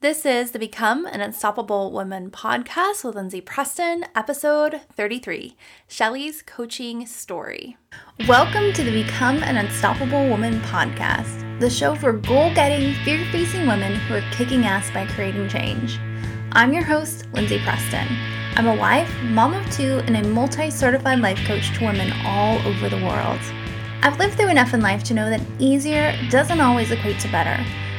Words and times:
This 0.00 0.24
is 0.24 0.52
the 0.52 0.60
Become 0.60 1.06
an 1.06 1.20
Unstoppable 1.20 1.90
Woman 1.90 2.30
podcast 2.30 3.02
with 3.02 3.16
Lindsay 3.16 3.40
Preston, 3.40 4.04
episode 4.14 4.80
33 4.94 5.56
Shelly's 5.88 6.40
Coaching 6.40 7.04
Story. 7.04 7.76
Welcome 8.28 8.72
to 8.74 8.84
the 8.84 9.02
Become 9.02 9.42
an 9.42 9.56
Unstoppable 9.56 10.28
Woman 10.28 10.60
podcast, 10.60 11.58
the 11.58 11.68
show 11.68 11.96
for 11.96 12.12
goal 12.12 12.54
getting, 12.54 12.94
fear 13.02 13.26
facing 13.32 13.66
women 13.66 13.96
who 13.96 14.14
are 14.14 14.30
kicking 14.30 14.66
ass 14.66 14.88
by 14.92 15.04
creating 15.04 15.48
change. 15.48 15.98
I'm 16.52 16.72
your 16.72 16.84
host, 16.84 17.26
Lindsay 17.32 17.58
Preston. 17.64 18.06
I'm 18.54 18.68
a 18.68 18.76
wife, 18.76 19.12
mom 19.24 19.52
of 19.52 19.68
two, 19.72 20.00
and 20.06 20.16
a 20.16 20.28
multi 20.28 20.70
certified 20.70 21.18
life 21.18 21.44
coach 21.44 21.76
to 21.76 21.84
women 21.84 22.12
all 22.24 22.64
over 22.68 22.88
the 22.88 23.04
world. 23.04 23.40
I've 24.02 24.20
lived 24.20 24.36
through 24.36 24.50
enough 24.50 24.74
in 24.74 24.80
life 24.80 25.02
to 25.04 25.14
know 25.14 25.28
that 25.28 25.42
easier 25.58 26.16
doesn't 26.30 26.60
always 26.60 26.92
equate 26.92 27.18
to 27.18 27.32
better. 27.32 27.60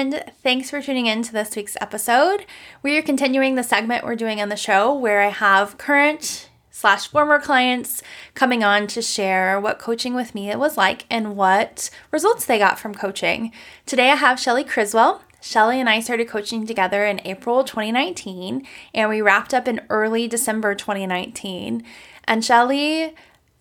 Friend. 0.00 0.32
Thanks 0.42 0.70
for 0.70 0.80
tuning 0.80 1.04
in 1.04 1.22
to 1.24 1.32
this 1.32 1.54
week's 1.54 1.76
episode. 1.78 2.46
We 2.82 2.96
are 2.96 3.02
continuing 3.02 3.54
the 3.54 3.62
segment 3.62 4.02
we're 4.02 4.16
doing 4.16 4.40
on 4.40 4.48
the 4.48 4.56
show 4.56 4.94
where 4.94 5.20
I 5.20 5.28
have 5.28 5.76
current 5.76 6.48
slash 6.70 7.08
former 7.08 7.38
clients 7.38 8.02
coming 8.32 8.64
on 8.64 8.86
to 8.86 9.02
share 9.02 9.60
what 9.60 9.78
coaching 9.78 10.14
with 10.14 10.34
me 10.34 10.48
it 10.48 10.58
was 10.58 10.78
like 10.78 11.04
and 11.10 11.36
what 11.36 11.90
results 12.10 12.46
they 12.46 12.58
got 12.58 12.78
from 12.78 12.94
coaching. 12.94 13.52
Today 13.84 14.10
I 14.10 14.14
have 14.14 14.40
Shelly 14.40 14.64
Criswell. 14.64 15.20
Shelly 15.42 15.78
and 15.78 15.88
I 15.88 16.00
started 16.00 16.28
coaching 16.28 16.66
together 16.66 17.04
in 17.04 17.20
April 17.26 17.62
2019 17.62 18.66
and 18.94 19.10
we 19.10 19.20
wrapped 19.20 19.52
up 19.52 19.68
in 19.68 19.82
early 19.90 20.26
December 20.26 20.74
2019. 20.74 21.84
And 22.24 22.42
Shelly 22.42 23.14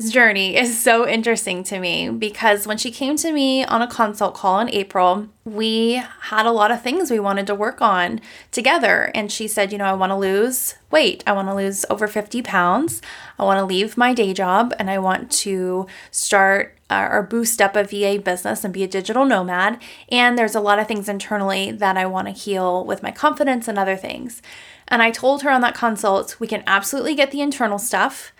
journey 0.07 0.55
is 0.55 0.81
so 0.81 1.05
interesting 1.05 1.61
to 1.65 1.77
me 1.77 2.07
because 2.09 2.65
when 2.65 2.77
she 2.77 2.89
came 2.89 3.17
to 3.17 3.33
me 3.33 3.65
on 3.65 3.81
a 3.81 3.87
consult 3.87 4.33
call 4.33 4.61
in 4.61 4.69
April, 4.69 5.27
we 5.43 6.01
had 6.21 6.45
a 6.45 6.53
lot 6.53 6.71
of 6.71 6.81
things 6.81 7.11
we 7.11 7.19
wanted 7.19 7.45
to 7.47 7.55
work 7.55 7.81
on 7.81 8.21
together. 8.49 9.11
And 9.13 9.29
she 9.29 9.45
said, 9.45 9.73
You 9.73 9.77
know, 9.77 9.83
I 9.83 9.93
want 9.93 10.11
to 10.11 10.15
lose 10.15 10.75
weight. 10.89 11.21
I 11.27 11.33
want 11.33 11.49
to 11.49 11.55
lose 11.55 11.85
over 11.89 12.07
50 12.07 12.41
pounds. 12.43 13.01
I 13.37 13.43
want 13.43 13.59
to 13.59 13.65
leave 13.65 13.97
my 13.97 14.13
day 14.13 14.33
job 14.33 14.73
and 14.79 14.89
I 14.89 14.99
want 14.99 15.31
to 15.31 15.85
start 16.11 16.77
uh, 16.89 17.09
or 17.11 17.21
boost 17.21 17.61
up 17.61 17.75
a 17.75 17.83
VA 17.83 18.21
business 18.23 18.63
and 18.63 18.73
be 18.73 18.83
a 18.83 18.87
digital 18.87 19.25
nomad. 19.25 19.81
And 20.07 20.37
there's 20.37 20.55
a 20.55 20.61
lot 20.61 20.79
of 20.79 20.87
things 20.87 21.09
internally 21.09 21.71
that 21.71 21.97
I 21.97 22.05
want 22.05 22.29
to 22.29 22.33
heal 22.33 22.85
with 22.85 23.03
my 23.03 23.11
confidence 23.11 23.67
and 23.67 23.77
other 23.77 23.97
things. 23.97 24.41
And 24.87 25.03
I 25.03 25.11
told 25.11 25.41
her 25.41 25.51
on 25.51 25.59
that 25.61 25.75
consult, 25.75 26.39
we 26.39 26.47
can 26.47 26.63
absolutely 26.65 27.15
get 27.15 27.31
the 27.31 27.41
internal 27.41 27.77
stuff 27.77 28.31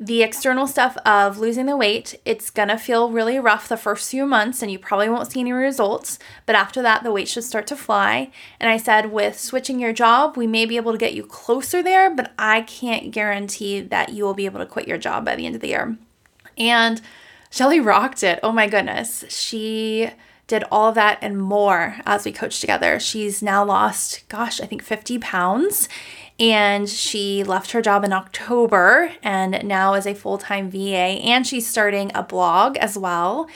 the 0.00 0.22
external 0.22 0.66
stuff 0.66 0.96
of 1.04 1.38
losing 1.38 1.66
the 1.66 1.76
weight, 1.76 2.18
it's 2.24 2.48
gonna 2.48 2.78
feel 2.78 3.10
really 3.10 3.38
rough 3.38 3.68
the 3.68 3.76
first 3.76 4.10
few 4.10 4.24
months 4.24 4.62
and 4.62 4.72
you 4.72 4.78
probably 4.78 5.10
won't 5.10 5.30
see 5.30 5.40
any 5.40 5.52
results. 5.52 6.18
But 6.46 6.56
after 6.56 6.80
that, 6.80 7.02
the 7.04 7.12
weight 7.12 7.28
should 7.28 7.44
start 7.44 7.66
to 7.66 7.76
fly. 7.76 8.30
And 8.58 8.70
I 8.70 8.78
said, 8.78 9.12
with 9.12 9.38
switching 9.38 9.78
your 9.78 9.92
job, 9.92 10.38
we 10.38 10.46
may 10.46 10.64
be 10.64 10.78
able 10.78 10.92
to 10.92 10.98
get 10.98 11.12
you 11.12 11.22
closer 11.22 11.82
there, 11.82 12.08
but 12.08 12.32
I 12.38 12.62
can't 12.62 13.10
guarantee 13.10 13.80
that 13.82 14.08
you 14.08 14.24
will 14.24 14.32
be 14.32 14.46
able 14.46 14.60
to 14.60 14.66
quit 14.66 14.88
your 14.88 14.96
job 14.96 15.26
by 15.26 15.36
the 15.36 15.44
end 15.44 15.54
of 15.54 15.60
the 15.60 15.68
year. 15.68 15.98
And 16.56 17.02
Shelly 17.50 17.80
rocked 17.80 18.22
it. 18.22 18.38
Oh 18.42 18.52
my 18.52 18.68
goodness. 18.68 19.24
She 19.28 20.08
did 20.50 20.64
all 20.70 20.88
of 20.88 20.96
that 20.96 21.18
and 21.22 21.40
more 21.40 21.96
as 22.04 22.24
we 22.24 22.32
coached 22.32 22.60
together. 22.60 22.98
She's 22.98 23.40
now 23.40 23.64
lost, 23.64 24.28
gosh, 24.28 24.60
I 24.60 24.66
think 24.66 24.82
50 24.82 25.18
pounds 25.20 25.88
and 26.40 26.88
she 26.88 27.44
left 27.44 27.70
her 27.72 27.80
job 27.80 28.02
in 28.02 28.12
October 28.12 29.12
and 29.22 29.62
now 29.62 29.94
is 29.94 30.06
a 30.06 30.14
full 30.14 30.38
time 30.38 30.70
VA. 30.70 31.20
And 31.22 31.46
she's 31.46 31.66
starting 31.66 32.10
a 32.14 32.22
blog 32.22 32.76
as 32.78 32.98
well. 32.98 33.48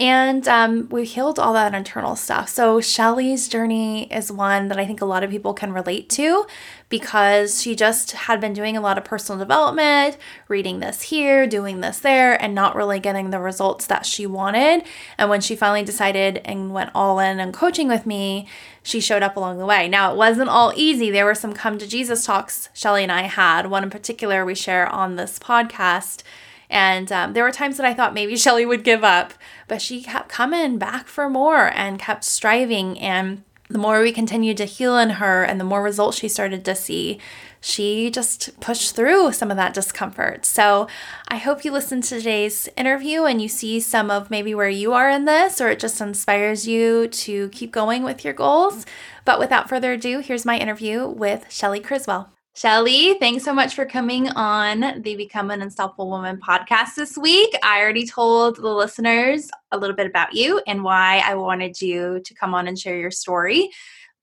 And 0.00 0.48
um, 0.48 0.88
we 0.88 1.04
healed 1.04 1.38
all 1.38 1.52
that 1.52 1.74
internal 1.74 2.16
stuff. 2.16 2.48
So 2.48 2.80
Shelly's 2.80 3.48
journey 3.48 4.10
is 4.10 4.32
one 4.32 4.68
that 4.68 4.78
I 4.78 4.86
think 4.86 5.02
a 5.02 5.04
lot 5.04 5.22
of 5.22 5.28
people 5.28 5.52
can 5.52 5.74
relate 5.74 6.08
to 6.10 6.46
because 6.88 7.60
she 7.60 7.76
just 7.76 8.12
had 8.12 8.40
been 8.40 8.54
doing 8.54 8.78
a 8.78 8.80
lot 8.80 8.96
of 8.96 9.04
personal 9.04 9.38
development, 9.38 10.16
reading 10.48 10.80
this 10.80 11.02
here, 11.02 11.46
doing 11.46 11.82
this 11.82 11.98
there, 11.98 12.42
and 12.42 12.54
not 12.54 12.74
really 12.74 12.98
getting 12.98 13.28
the 13.28 13.40
results 13.40 13.84
that 13.88 14.06
she 14.06 14.26
wanted. 14.26 14.84
And 15.18 15.28
when 15.28 15.42
she 15.42 15.54
finally 15.54 15.84
decided 15.84 16.40
and 16.46 16.72
went 16.72 16.92
all 16.94 17.18
in 17.18 17.38
and 17.38 17.52
coaching 17.52 17.86
with 17.86 18.06
me, 18.06 18.48
she 18.82 19.00
showed 19.00 19.22
up 19.22 19.36
along 19.36 19.58
the 19.58 19.66
way. 19.66 19.86
Now, 19.86 20.14
it 20.14 20.16
wasn't 20.16 20.48
all 20.48 20.72
easy. 20.74 21.10
There 21.10 21.26
were 21.26 21.34
some 21.34 21.52
come 21.52 21.76
to 21.76 21.86
Jesus 21.86 22.24
talks 22.24 22.70
Shelly 22.72 23.02
and 23.02 23.12
I 23.12 23.22
had. 23.22 23.66
One 23.66 23.84
in 23.84 23.90
particular 23.90 24.46
we 24.46 24.54
share 24.54 24.88
on 24.88 25.16
this 25.16 25.38
podcast 25.38 26.22
and 26.70 27.10
um, 27.10 27.32
there 27.32 27.44
were 27.44 27.50
times 27.50 27.76
that 27.76 27.84
I 27.84 27.92
thought 27.92 28.14
maybe 28.14 28.36
Shelly 28.38 28.64
would 28.64 28.84
give 28.84 29.04
up, 29.04 29.34
but 29.68 29.82
she 29.82 30.02
kept 30.02 30.28
coming 30.28 30.78
back 30.78 31.08
for 31.08 31.28
more 31.28 31.70
and 31.74 31.98
kept 31.98 32.24
striving. 32.24 32.98
And 32.98 33.42
the 33.68 33.78
more 33.78 34.00
we 34.00 34.12
continued 34.12 34.56
to 34.58 34.64
heal 34.64 34.96
in 34.96 35.10
her 35.10 35.42
and 35.42 35.60
the 35.60 35.64
more 35.64 35.82
results 35.82 36.18
she 36.18 36.28
started 36.28 36.64
to 36.64 36.74
see, 36.74 37.18
she 37.60 38.10
just 38.10 38.58
pushed 38.60 38.96
through 38.96 39.32
some 39.32 39.50
of 39.50 39.56
that 39.56 39.74
discomfort. 39.74 40.46
So 40.46 40.88
I 41.28 41.36
hope 41.36 41.64
you 41.64 41.70
listen 41.70 42.00
to 42.02 42.08
today's 42.16 42.68
interview 42.76 43.24
and 43.24 43.42
you 43.42 43.48
see 43.48 43.80
some 43.80 44.10
of 44.10 44.30
maybe 44.30 44.54
where 44.54 44.68
you 44.68 44.92
are 44.94 45.10
in 45.10 45.24
this, 45.26 45.60
or 45.60 45.68
it 45.68 45.78
just 45.78 46.00
inspires 46.00 46.66
you 46.66 47.08
to 47.08 47.48
keep 47.50 47.70
going 47.70 48.02
with 48.02 48.24
your 48.24 48.32
goals. 48.32 48.86
But 49.24 49.38
without 49.38 49.68
further 49.68 49.92
ado, 49.92 50.20
here's 50.20 50.46
my 50.46 50.56
interview 50.56 51.06
with 51.06 51.46
Shelly 51.50 51.80
Criswell. 51.80 52.30
Shelly, 52.54 53.14
thanks 53.14 53.44
so 53.44 53.54
much 53.54 53.74
for 53.74 53.86
coming 53.86 54.28
on 54.30 55.02
the 55.02 55.14
Become 55.14 55.50
an 55.50 55.62
Unstoppable 55.62 56.10
Woman 56.10 56.38
podcast 56.38 56.96
this 56.96 57.16
week. 57.16 57.54
I 57.62 57.80
already 57.80 58.06
told 58.06 58.56
the 58.56 58.68
listeners 58.68 59.48
a 59.70 59.78
little 59.78 59.94
bit 59.94 60.08
about 60.08 60.34
you 60.34 60.60
and 60.66 60.82
why 60.82 61.22
I 61.24 61.36
wanted 61.36 61.80
you 61.80 62.20
to 62.24 62.34
come 62.34 62.52
on 62.52 62.66
and 62.66 62.78
share 62.78 62.98
your 62.98 63.12
story, 63.12 63.70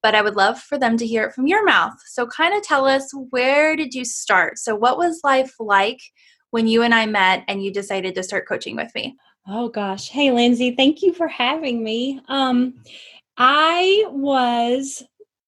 but 0.04 0.14
I 0.14 0.22
would 0.22 0.36
love 0.36 0.60
for 0.60 0.78
them 0.78 0.98
to 0.98 1.08
hear 1.08 1.24
it 1.24 1.34
from 1.34 1.48
your 1.48 1.64
mouth. 1.66 1.94
So, 2.06 2.28
kind 2.28 2.54
of 2.54 2.64
tell 2.64 2.86
us 2.86 3.10
where 3.30 3.78
did 3.78 3.94
you 3.94 4.04
start? 4.04 4.60
So, 4.60 4.76
what 4.76 4.98
was 4.98 5.22
life 5.24 5.56
like 5.58 6.02
when 6.52 6.68
you 6.68 6.84
and 6.84 6.94
I 6.94 7.06
met 7.06 7.46
and 7.48 7.64
you 7.64 7.72
decided 7.72 8.14
to 8.16 8.24
start 8.24 8.48
coaching 8.48 8.76
with 8.76 8.94
me? 8.94 9.16
Oh 9.48 9.70
gosh. 9.70 10.10
Hey 10.10 10.32
Lindsay, 10.32 10.76
thank 10.76 11.02
you 11.02 11.14
for 11.14 11.30
having 11.30 11.82
me. 11.82 12.20
Um 12.28 12.74
I 13.38 14.04
was 14.10 15.04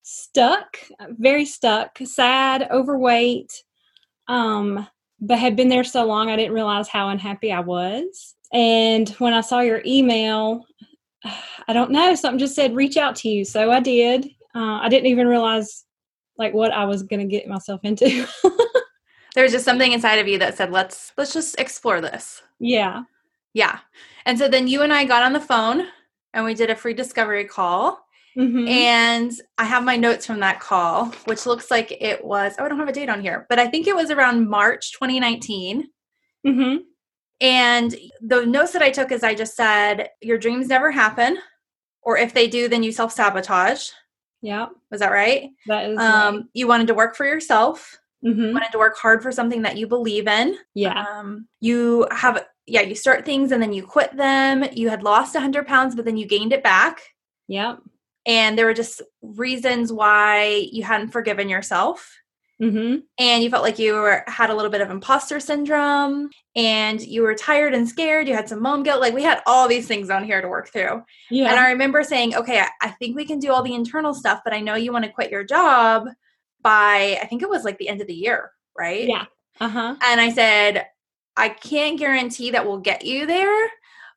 stuck, 0.09 0.79
very 1.09 1.45
stuck, 1.45 1.99
sad, 2.03 2.67
overweight, 2.71 3.63
um, 4.27 4.87
but 5.21 5.37
had 5.37 5.55
been 5.55 5.69
there 5.69 5.83
so 5.83 6.05
long 6.05 6.29
I 6.29 6.35
didn't 6.35 6.53
realize 6.53 6.87
how 6.87 7.09
unhappy 7.09 7.51
I 7.51 7.59
was. 7.59 8.35
And 8.51 9.07
when 9.19 9.33
I 9.33 9.41
saw 9.41 9.59
your 9.59 9.81
email, 9.85 10.65
I 11.67 11.73
don't 11.73 11.91
know, 11.91 12.15
something 12.15 12.39
just 12.39 12.55
said 12.55 12.75
reach 12.75 12.97
out 12.97 13.15
to 13.17 13.29
you. 13.29 13.45
So 13.45 13.71
I 13.71 13.79
did. 13.79 14.25
Uh, 14.55 14.79
I 14.81 14.89
didn't 14.89 15.07
even 15.07 15.27
realize 15.27 15.85
like 16.37 16.53
what 16.53 16.71
I 16.71 16.85
was 16.85 17.03
going 17.03 17.19
to 17.19 17.25
get 17.25 17.47
myself 17.47 17.81
into. 17.83 18.27
there 19.35 19.43
was 19.43 19.51
just 19.51 19.65
something 19.65 19.91
inside 19.91 20.15
of 20.15 20.27
you 20.27 20.39
that 20.39 20.57
said, 20.57 20.71
let's, 20.71 21.13
let's 21.17 21.33
just 21.33 21.59
explore 21.59 22.01
this. 22.01 22.41
Yeah. 22.59 23.03
Yeah. 23.53 23.79
And 24.25 24.39
so 24.39 24.47
then 24.47 24.67
you 24.67 24.81
and 24.81 24.94
I 24.94 25.05
got 25.05 25.23
on 25.23 25.33
the 25.33 25.39
phone 25.39 25.88
and 26.33 26.45
we 26.45 26.55
did 26.55 26.69
a 26.69 26.75
free 26.75 26.94
discovery 26.94 27.45
call 27.45 28.05
Mm-hmm. 28.39 28.68
And 28.69 29.33
I 29.57 29.65
have 29.65 29.83
my 29.83 29.97
notes 29.97 30.25
from 30.25 30.39
that 30.39 30.62
call, 30.62 31.07
which 31.25 31.45
looks 31.45 31.69
like 31.69 31.91
it 32.00 32.24
was, 32.24 32.56
oh, 32.57 32.63
I 32.63 32.69
don't 32.69 32.80
have 32.80 32.88
a 32.88 32.94
date 32.94 33.09
on 33.09 33.21
here, 33.21 33.45
but 33.50 33.59
I 33.59 33.68
think 33.68 33.86
it 33.86 33.95
was 33.95 34.12
around 34.12 34.50
March 34.50 34.94
2019. 34.94 35.89
Mm-hmm. 36.47 36.77
And 37.41 37.95
the 38.21 38.45
notes 38.45 38.71
that 38.71 38.81
I 38.81 38.91
took 38.91 39.12
is 39.12 39.24
I 39.24 39.36
just 39.36 39.56
said, 39.56 40.09
Your 40.21 40.38
dreams 40.38 40.68
never 40.68 40.91
happen, 40.91 41.38
or 42.01 42.18
if 42.18 42.33
they 42.33 42.47
do, 42.47 42.69
then 42.69 42.83
you 42.83 42.91
self 42.91 43.12
sabotage. 43.12 43.89
Yeah. 44.41 44.68
Was 44.89 45.01
that 45.01 45.12
right? 45.12 45.50
That 45.68 45.89
is. 45.89 46.00
Um, 46.00 46.36
right. 46.36 46.45
You 46.53 46.68
wanted 46.68 46.88
to 46.88 46.94
work 46.94 47.15
for 47.15 47.25
yourself. 47.25 47.97
Mm-hmm. 48.25 48.53
Wanted 48.53 48.71
to 48.71 48.77
work 48.77 48.97
hard 48.97 49.21
for 49.21 49.31
something 49.33 49.63
that 49.63 49.77
you 49.77 49.88
believe 49.88 50.27
in. 50.27 50.57
Yeah. 50.74 51.06
Um, 51.06 51.47
you 51.62 52.07
have, 52.12 52.45
yeah, 52.65 52.81
you 52.81 52.95
start 52.95 53.25
things 53.25 53.51
and 53.51 53.62
then 53.62 53.74
you 53.74 53.83
quit 53.83 54.15
them. 54.15 54.65
You 54.74 54.89
had 54.89 55.03
lost 55.03 55.33
100 55.33 55.68
pounds, 55.68 55.95
but 55.95 56.03
then 56.03 56.18
you 56.18 56.25
gained 56.25 56.51
it 56.51 56.63
back. 56.63 57.01
Yep 57.47 57.80
and 58.25 58.57
there 58.57 58.66
were 58.66 58.74
just 58.74 59.01
reasons 59.21 59.92
why 59.94 60.68
you 60.71 60.83
hadn't 60.83 61.10
forgiven 61.10 61.50
yourself 61.50 62.16
Mm-hmm. 62.62 62.98
and 63.18 63.42
you 63.42 63.50
felt 63.50 63.63
like 63.63 63.80
you 63.80 63.94
were 63.94 64.21
had 64.27 64.50
a 64.50 64.54
little 64.54 64.69
bit 64.69 64.81
of 64.81 64.92
imposter 64.92 65.39
syndrome 65.39 66.30
and 66.57 67.00
you 67.00 67.21
were 67.21 67.33
tired 67.33 67.74
and 67.74 67.88
scared 67.88 68.27
you 68.27 68.33
had 68.36 68.50
some 68.50 68.62
mom 68.62 68.83
guilt 68.83 69.00
like 69.00 69.13
we 69.13 69.24
had 69.24 69.42
all 69.48 69.69
these 69.69 69.88
things 69.88 70.10
on 70.10 70.25
here 70.25 70.42
to 70.42 70.50
work 70.50 70.68
through 70.68 71.01
Yeah. 71.31 71.51
and 71.51 71.57
i 71.57 71.69
remember 71.71 72.04
saying 72.04 72.36
okay 72.36 72.60
I, 72.60 72.68
I 72.81 72.89
think 72.89 73.16
we 73.16 73.24
can 73.24 73.39
do 73.39 73.54
all 73.54 73.63
the 73.63 73.74
internal 73.74 74.13
stuff 74.13 74.42
but 74.44 74.51
i 74.54 74.60
know 74.60 74.75
you 74.75 74.92
want 74.92 75.06
to 75.06 75.12
quit 75.12 75.31
your 75.31 75.45
job 75.45 76.10
by 76.62 77.18
i 77.22 77.25
think 77.27 77.44
it 77.44 77.50
was 77.50 77.63
like 77.63 77.77
the 77.77 77.88
end 77.88 78.01
of 78.01 78.07
the 78.07 78.13
year 78.13 78.51
right 78.77 79.07
yeah. 79.07 79.27
Uh 79.62 79.69
huh. 79.69 79.95
and 80.04 80.19
i 80.19 80.30
said 80.30 80.86
i 81.38 81.48
can't 81.48 81.98
guarantee 81.98 82.51
that 82.51 82.65
we'll 82.65 82.80
get 82.80 83.06
you 83.06 83.25
there 83.25 83.69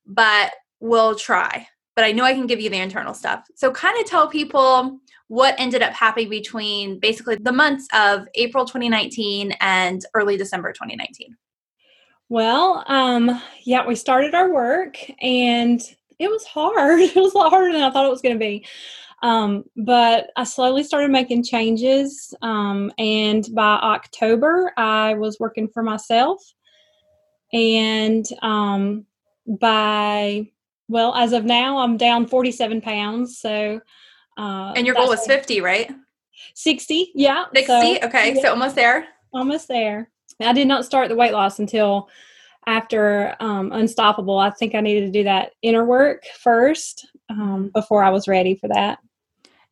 but 0.05 0.50
we'll 0.81 1.14
try 1.14 1.69
but 1.94 2.04
i 2.04 2.12
know 2.12 2.24
i 2.24 2.34
can 2.34 2.46
give 2.46 2.60
you 2.60 2.70
the 2.70 2.78
internal 2.78 3.14
stuff 3.14 3.46
so 3.54 3.70
kind 3.70 3.98
of 4.00 4.06
tell 4.06 4.28
people 4.28 5.00
what 5.32 5.54
ended 5.56 5.80
up 5.80 5.94
happening 5.94 6.28
between 6.28 6.98
basically 6.98 7.36
the 7.36 7.50
months 7.50 7.88
of 7.94 8.28
April 8.34 8.66
2019 8.66 9.54
and 9.62 10.04
early 10.12 10.36
December 10.36 10.74
2019. 10.74 11.34
Well, 12.28 12.84
um, 12.86 13.40
yeah, 13.64 13.86
we 13.86 13.94
started 13.94 14.34
our 14.34 14.52
work 14.52 14.98
and 15.22 15.80
it 16.18 16.28
was 16.30 16.44
hard. 16.44 17.00
It 17.00 17.16
was 17.16 17.32
a 17.32 17.38
lot 17.38 17.48
harder 17.48 17.72
than 17.72 17.82
I 17.82 17.90
thought 17.90 18.04
it 18.04 18.10
was 18.10 18.20
going 18.20 18.34
to 18.34 18.38
be. 18.38 18.66
Um, 19.22 19.64
but 19.74 20.30
I 20.36 20.44
slowly 20.44 20.84
started 20.84 21.10
making 21.10 21.44
changes. 21.44 22.34
Um, 22.42 22.92
and 22.98 23.48
by 23.54 23.76
October, 23.76 24.72
I 24.76 25.14
was 25.14 25.40
working 25.40 25.66
for 25.68 25.82
myself. 25.82 26.42
And 27.54 28.26
um, 28.42 29.06
by, 29.46 30.50
well, 30.88 31.14
as 31.14 31.32
of 31.32 31.44
now, 31.44 31.79
I'm 31.79 31.96
down 31.96 32.26
47 32.26 32.81
pounds. 32.81 33.38
So, 33.38 33.81
uh, 34.38 34.73
And 34.76 34.87
your 34.87 34.94
goal 34.94 35.08
was 35.08 35.26
50, 35.26 35.61
right? 35.61 35.90
60. 36.55 37.12
Yeah. 37.14 37.44
60? 37.55 37.67
so- 37.67 38.06
okay, 38.08 38.34
yeah. 38.34 38.40
so 38.43 38.50
almost 38.50 38.75
there. 38.75 39.06
almost 39.32 39.69
there. 39.69 40.11
I 40.40 40.52
did 40.52 40.67
not 40.67 40.84
start 40.84 41.08
the 41.08 41.14
weight 41.14 41.32
loss 41.32 41.58
until 41.58 42.08
after 42.67 43.37
um, 43.40 43.70
Unstoppable. 43.73 44.38
I 44.38 44.50
think 44.50 44.75
I 44.75 44.81
needed 44.81 45.06
to 45.06 45.12
do 45.12 45.25
that 45.25 45.52
inner 45.62 45.84
work 45.84 46.25
first 46.40 47.06
um, 47.31 47.70
before 47.75 48.02
I 48.02 48.11
was 48.11 48.29
ready 48.29 48.55
for 48.55 48.69
that. 48.69 48.99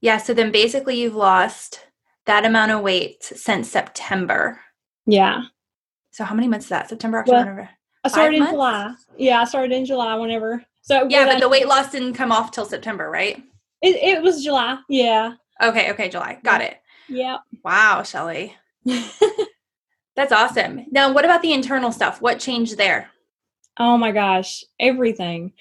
Yeah, 0.01 0.17
so 0.19 0.33
then 0.33 0.51
basically 0.51 1.01
you've 1.01 1.15
lost 1.15 1.87
that 2.27 2.45
amount 2.45 2.73
of 2.73 2.81
weight 2.81 3.23
since 3.23 3.69
September. 3.71 4.61
Yeah. 5.07 5.43
So 6.11 6.25
how 6.25 6.35
many 6.35 6.49
months 6.49 6.67
is 6.67 6.71
that? 6.71 6.89
September, 6.89 7.19
October, 7.21 7.55
Well? 7.57 7.69
I 8.05 8.09
started 8.09 8.35
in 8.37 8.41
months? 8.41 8.53
July. 8.53 8.95
Yeah, 9.19 9.41
I 9.41 9.45
started 9.45 9.73
in 9.73 9.85
July 9.85 10.15
whenever. 10.17 10.65
So 10.83 11.07
Yeah, 11.09 11.27
but 11.27 11.41
the 11.41 11.49
weight 11.49 11.69
loss 11.69 11.91
didn't 11.91 12.15
come 12.15 12.33
off 12.33 12.51
till 12.51 12.65
September, 12.65 13.11
right? 13.11 13.43
it, 13.83 13.97
it 13.97 14.23
was 14.23 14.45
July. 14.45 14.79
Yeah. 14.89 15.35
Okay, 15.63 15.91
okay, 15.93 16.09
July. 16.09 16.39
Got 16.43 16.61
it. 16.63 16.79
Yeah. 17.09 17.39
Wow, 17.65 18.03
Shelly. 18.03 18.57
That's 20.17 20.33
awesome. 20.33 20.87
Now, 20.91 21.13
what 21.13 21.25
about 21.25 21.43
the 21.43 21.53
internal 21.53 21.93
stuff? 21.93 22.21
What 22.21 22.41
changed 22.41 22.77
there? 22.77 23.11
Oh 23.79 23.97
my 23.97 24.13
gosh, 24.13 24.65
everything. 24.79 25.53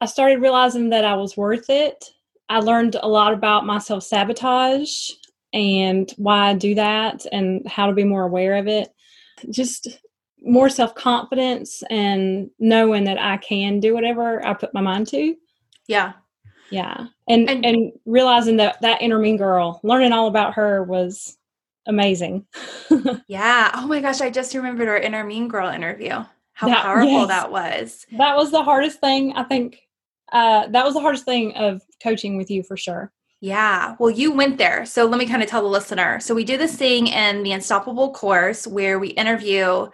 I 0.00 0.06
started 0.06 0.40
realizing 0.42 0.90
that 0.90 1.04
I 1.04 1.14
was 1.14 1.36
worth 1.36 1.70
it. 1.70 2.04
I 2.48 2.60
learned 2.60 2.96
a 3.00 3.08
lot 3.08 3.32
about 3.32 3.66
my 3.66 3.78
self 3.78 4.04
sabotage 4.04 5.10
and 5.52 6.12
why 6.16 6.50
I 6.50 6.54
do 6.54 6.74
that 6.74 7.26
and 7.32 7.66
how 7.66 7.86
to 7.86 7.92
be 7.92 8.04
more 8.04 8.24
aware 8.24 8.56
of 8.56 8.68
it. 8.68 8.88
Just 9.50 9.98
more 10.44 10.68
self 10.68 10.94
confidence 10.94 11.82
and 11.90 12.50
knowing 12.58 13.04
that 13.04 13.20
I 13.20 13.36
can 13.38 13.80
do 13.80 13.94
whatever 13.94 14.44
I 14.46 14.54
put 14.54 14.74
my 14.74 14.80
mind 14.80 15.06
to. 15.08 15.34
Yeah. 15.88 16.12
Yeah. 16.70 17.06
And, 17.28 17.48
And- 17.48 17.64
and 17.64 17.92
realizing 18.06 18.56
that 18.58 18.80
that 18.82 19.02
inner 19.02 19.18
mean 19.18 19.36
girl, 19.36 19.80
learning 19.82 20.12
all 20.12 20.28
about 20.28 20.54
her 20.54 20.82
was 20.84 21.36
amazing. 21.86 22.46
Yeah. 23.28 23.70
Oh 23.74 23.86
my 23.86 24.00
gosh, 24.00 24.20
I 24.20 24.30
just 24.30 24.54
remembered 24.54 24.88
our 24.88 24.96
inner 24.98 25.24
mean 25.24 25.48
girl 25.48 25.68
interview. 25.68 26.24
How 26.52 26.68
That- 26.68 26.82
powerful 26.84 27.10
yes. 27.10 27.28
that 27.28 27.50
was. 27.50 28.06
that 28.18 28.36
was 28.36 28.50
the 28.50 28.62
hardest 28.62 29.00
thing, 29.00 29.32
I 29.34 29.42
think. 29.44 29.80
Uh, 30.32 30.66
that 30.68 30.84
was 30.84 30.94
the 30.94 31.00
hardest 31.00 31.24
thing 31.24 31.52
of 31.54 31.82
coaching 32.02 32.36
with 32.36 32.50
you 32.50 32.62
for 32.62 32.76
sure. 32.76 33.12
Yeah. 33.40 33.94
Well, 33.98 34.10
you 34.10 34.32
went 34.32 34.56
there. 34.58 34.86
So 34.86 35.04
let 35.04 35.18
me 35.18 35.26
kind 35.26 35.42
of 35.42 35.48
tell 35.48 35.62
the 35.62 35.68
listener. 35.68 36.18
So 36.20 36.34
we 36.34 36.44
do 36.44 36.56
this 36.56 36.76
thing 36.76 37.08
in 37.08 37.42
the 37.42 37.52
Unstoppable 37.52 38.12
course 38.12 38.66
where 38.66 38.98
we 38.98 39.08
interview 39.08 39.86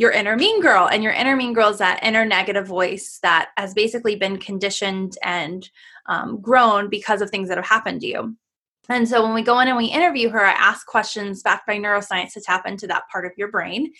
your 0.00 0.10
inner 0.12 0.34
mean 0.34 0.62
girl. 0.62 0.88
And 0.90 1.02
your 1.02 1.12
inner 1.12 1.36
mean 1.36 1.52
girl 1.52 1.68
is 1.68 1.76
that 1.78 2.02
inner 2.02 2.24
negative 2.24 2.66
voice 2.66 3.18
that 3.22 3.50
has 3.58 3.74
basically 3.74 4.16
been 4.16 4.38
conditioned 4.38 5.18
and 5.22 5.68
um, 6.06 6.40
grown 6.40 6.88
because 6.88 7.20
of 7.20 7.28
things 7.28 7.50
that 7.50 7.58
have 7.58 7.66
happened 7.66 8.00
to 8.00 8.06
you. 8.06 8.36
And 8.88 9.06
so 9.06 9.22
when 9.22 9.34
we 9.34 9.42
go 9.42 9.60
in 9.60 9.68
and 9.68 9.76
we 9.76 9.84
interview 9.84 10.30
her, 10.30 10.42
I 10.42 10.52
ask 10.52 10.86
questions 10.86 11.42
backed 11.42 11.66
by 11.66 11.76
neuroscience 11.76 12.32
to 12.32 12.40
tap 12.40 12.66
into 12.66 12.86
that 12.86 13.10
part 13.12 13.26
of 13.26 13.32
your 13.36 13.50
brain. 13.50 13.92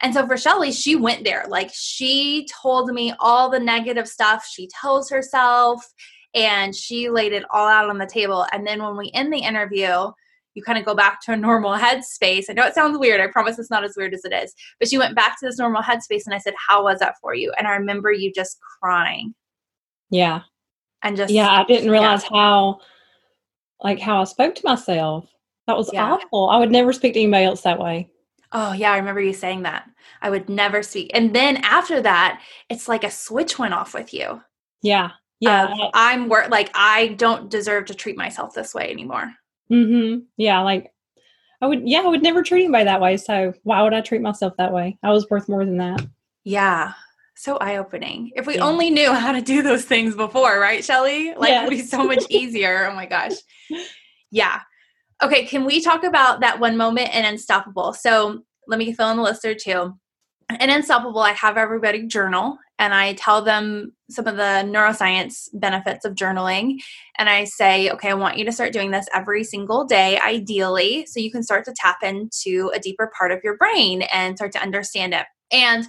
And 0.00 0.14
so 0.14 0.24
for 0.24 0.36
Shelly, 0.36 0.70
she 0.70 0.94
went 0.94 1.24
there. 1.24 1.44
Like 1.48 1.72
she 1.74 2.46
told 2.62 2.88
me 2.90 3.12
all 3.18 3.50
the 3.50 3.58
negative 3.58 4.06
stuff 4.06 4.46
she 4.46 4.68
tells 4.68 5.10
herself 5.10 5.84
and 6.32 6.76
she 6.76 7.10
laid 7.10 7.32
it 7.32 7.42
all 7.50 7.66
out 7.66 7.90
on 7.90 7.98
the 7.98 8.06
table. 8.06 8.46
And 8.52 8.64
then 8.64 8.80
when 8.80 8.96
we 8.96 9.10
end 9.14 9.32
the 9.32 9.40
interview, 9.40 10.12
you 10.54 10.62
kind 10.62 10.78
of 10.78 10.84
go 10.84 10.94
back 10.94 11.20
to 11.22 11.32
a 11.32 11.36
normal 11.36 11.72
headspace. 11.72 12.46
I 12.48 12.54
know 12.54 12.64
it 12.66 12.74
sounds 12.74 12.98
weird. 12.98 13.20
I 13.20 13.28
promise 13.28 13.58
it's 13.58 13.70
not 13.70 13.84
as 13.84 13.94
weird 13.96 14.14
as 14.14 14.24
it 14.24 14.32
is. 14.32 14.52
But 14.78 14.88
she 14.88 14.98
went 14.98 15.14
back 15.14 15.38
to 15.38 15.46
this 15.46 15.58
normal 15.58 15.82
headspace 15.82 16.22
and 16.26 16.34
I 16.34 16.38
said, 16.38 16.54
How 16.68 16.82
was 16.84 16.98
that 17.00 17.14
for 17.20 17.34
you? 17.34 17.52
And 17.58 17.66
I 17.66 17.72
remember 17.76 18.10
you 18.12 18.32
just 18.32 18.58
crying 18.80 19.34
Yeah. 20.10 20.40
and 21.02 21.16
just 21.16 21.32
Yeah. 21.32 21.48
I 21.50 21.64
didn't 21.64 21.90
realize 21.90 22.24
how, 22.24 22.80
like, 23.82 24.00
how 24.00 24.20
I 24.20 24.24
spoke 24.24 24.54
to 24.56 24.62
myself. 24.66 25.26
That 25.66 25.76
was 25.76 25.92
Yeah. 25.92 26.12
awful. 26.12 26.50
I 26.50 26.58
would 26.58 26.72
never 26.72 26.92
speak 26.92 27.14
to 27.14 27.20
anybody 27.20 27.44
else 27.44 27.62
that 27.62 27.78
way. 27.78 28.10
Oh, 28.52 28.72
yeah, 28.72 28.90
I 28.92 28.96
remember 28.96 29.20
you 29.20 29.32
saying 29.32 29.62
that. 29.62 29.88
I 30.20 30.30
would 30.30 30.48
never 30.48 30.82
speak. 30.82 31.12
And 31.14 31.32
then 31.32 31.58
after 31.58 32.00
that, 32.02 32.42
it's 32.68 32.88
like 32.88 33.04
a 33.04 33.10
switch 33.10 33.58
went 33.60 33.74
off 33.74 33.94
with 33.94 34.12
you. 34.12 34.42
Yeah. 34.82 35.10
Yeah. 35.38 35.66
of, 35.72 35.90
I'm 35.94 36.28
wor- 36.28 36.48
like 36.48 36.70
I 36.74 37.08
don't 37.16 37.48
deserve 37.48 37.86
to 37.86 37.94
treat 37.94 38.16
myself 38.18 38.52
this 38.52 38.74
way 38.74 38.90
anymore. 38.90 39.32
Mm-hmm. 39.70 40.20
Yeah. 40.36 40.60
Like, 40.62 40.92
I 41.62 41.66
would, 41.66 41.86
yeah, 41.88 42.00
I 42.00 42.06
would 42.08 42.22
never 42.22 42.42
treat 42.42 42.64
him 42.64 42.72
by 42.72 42.84
that 42.84 43.00
way. 43.00 43.16
So 43.16 43.52
why 43.64 43.82
would 43.82 43.92
I 43.94 44.00
treat 44.00 44.22
myself 44.22 44.54
that 44.58 44.72
way? 44.72 44.98
I 45.02 45.10
was 45.10 45.28
worth 45.28 45.48
more 45.48 45.64
than 45.64 45.76
that. 45.78 46.06
Yeah. 46.44 46.94
So 47.36 47.56
eye 47.58 47.76
opening. 47.76 48.32
If 48.34 48.46
we 48.46 48.56
Yeah. 48.56 48.64
only 48.66 48.90
knew 48.90 49.12
how 49.12 49.32
to 49.32 49.40
do 49.42 49.62
those 49.62 49.84
things 49.84 50.14
before, 50.14 50.58
right, 50.58 50.84
Shelly? 50.84 51.34
Like 51.34 51.52
it 51.52 51.62
would 51.62 51.70
be 51.70 51.82
so 51.82 52.04
much 52.04 52.24
easier. 52.30 52.88
oh 52.90 52.94
my 52.94 53.06
gosh. 53.06 53.32
Yeah. 54.30 54.60
Okay. 55.22 55.44
Can 55.46 55.64
we 55.66 55.82
talk 55.82 56.04
about 56.04 56.40
that 56.40 56.60
one 56.60 56.76
moment 56.78 57.14
in 57.14 57.24
Unstoppable? 57.26 57.92
So 57.92 58.42
let 58.66 58.78
me 58.78 58.92
fill 58.94 59.10
in 59.10 59.18
the 59.18 59.22
listener 59.22 59.54
too. 59.54 59.98
In 60.58 60.70
Unstoppable, 60.70 61.20
I 61.20 61.32
have 61.32 61.56
everybody 61.56 62.06
journal 62.06 62.58
and 62.78 62.92
I 62.92 63.12
tell 63.12 63.42
them 63.42 63.92
some 64.08 64.26
of 64.26 64.36
the 64.36 64.64
neuroscience 64.66 65.48
benefits 65.52 66.04
of 66.04 66.14
journaling. 66.14 66.78
And 67.18 67.28
I 67.28 67.44
say, 67.44 67.90
okay, 67.90 68.08
I 68.10 68.14
want 68.14 68.38
you 68.38 68.44
to 68.46 68.52
start 68.52 68.72
doing 68.72 68.90
this 68.90 69.06
every 69.14 69.44
single 69.44 69.84
day, 69.84 70.18
ideally, 70.18 71.06
so 71.06 71.20
you 71.20 71.30
can 71.30 71.42
start 71.42 71.66
to 71.66 71.74
tap 71.76 71.98
into 72.02 72.72
a 72.74 72.80
deeper 72.80 73.12
part 73.16 73.30
of 73.32 73.40
your 73.44 73.56
brain 73.58 74.02
and 74.02 74.36
start 74.36 74.50
to 74.52 74.62
understand 74.62 75.14
it. 75.14 75.26
And 75.52 75.86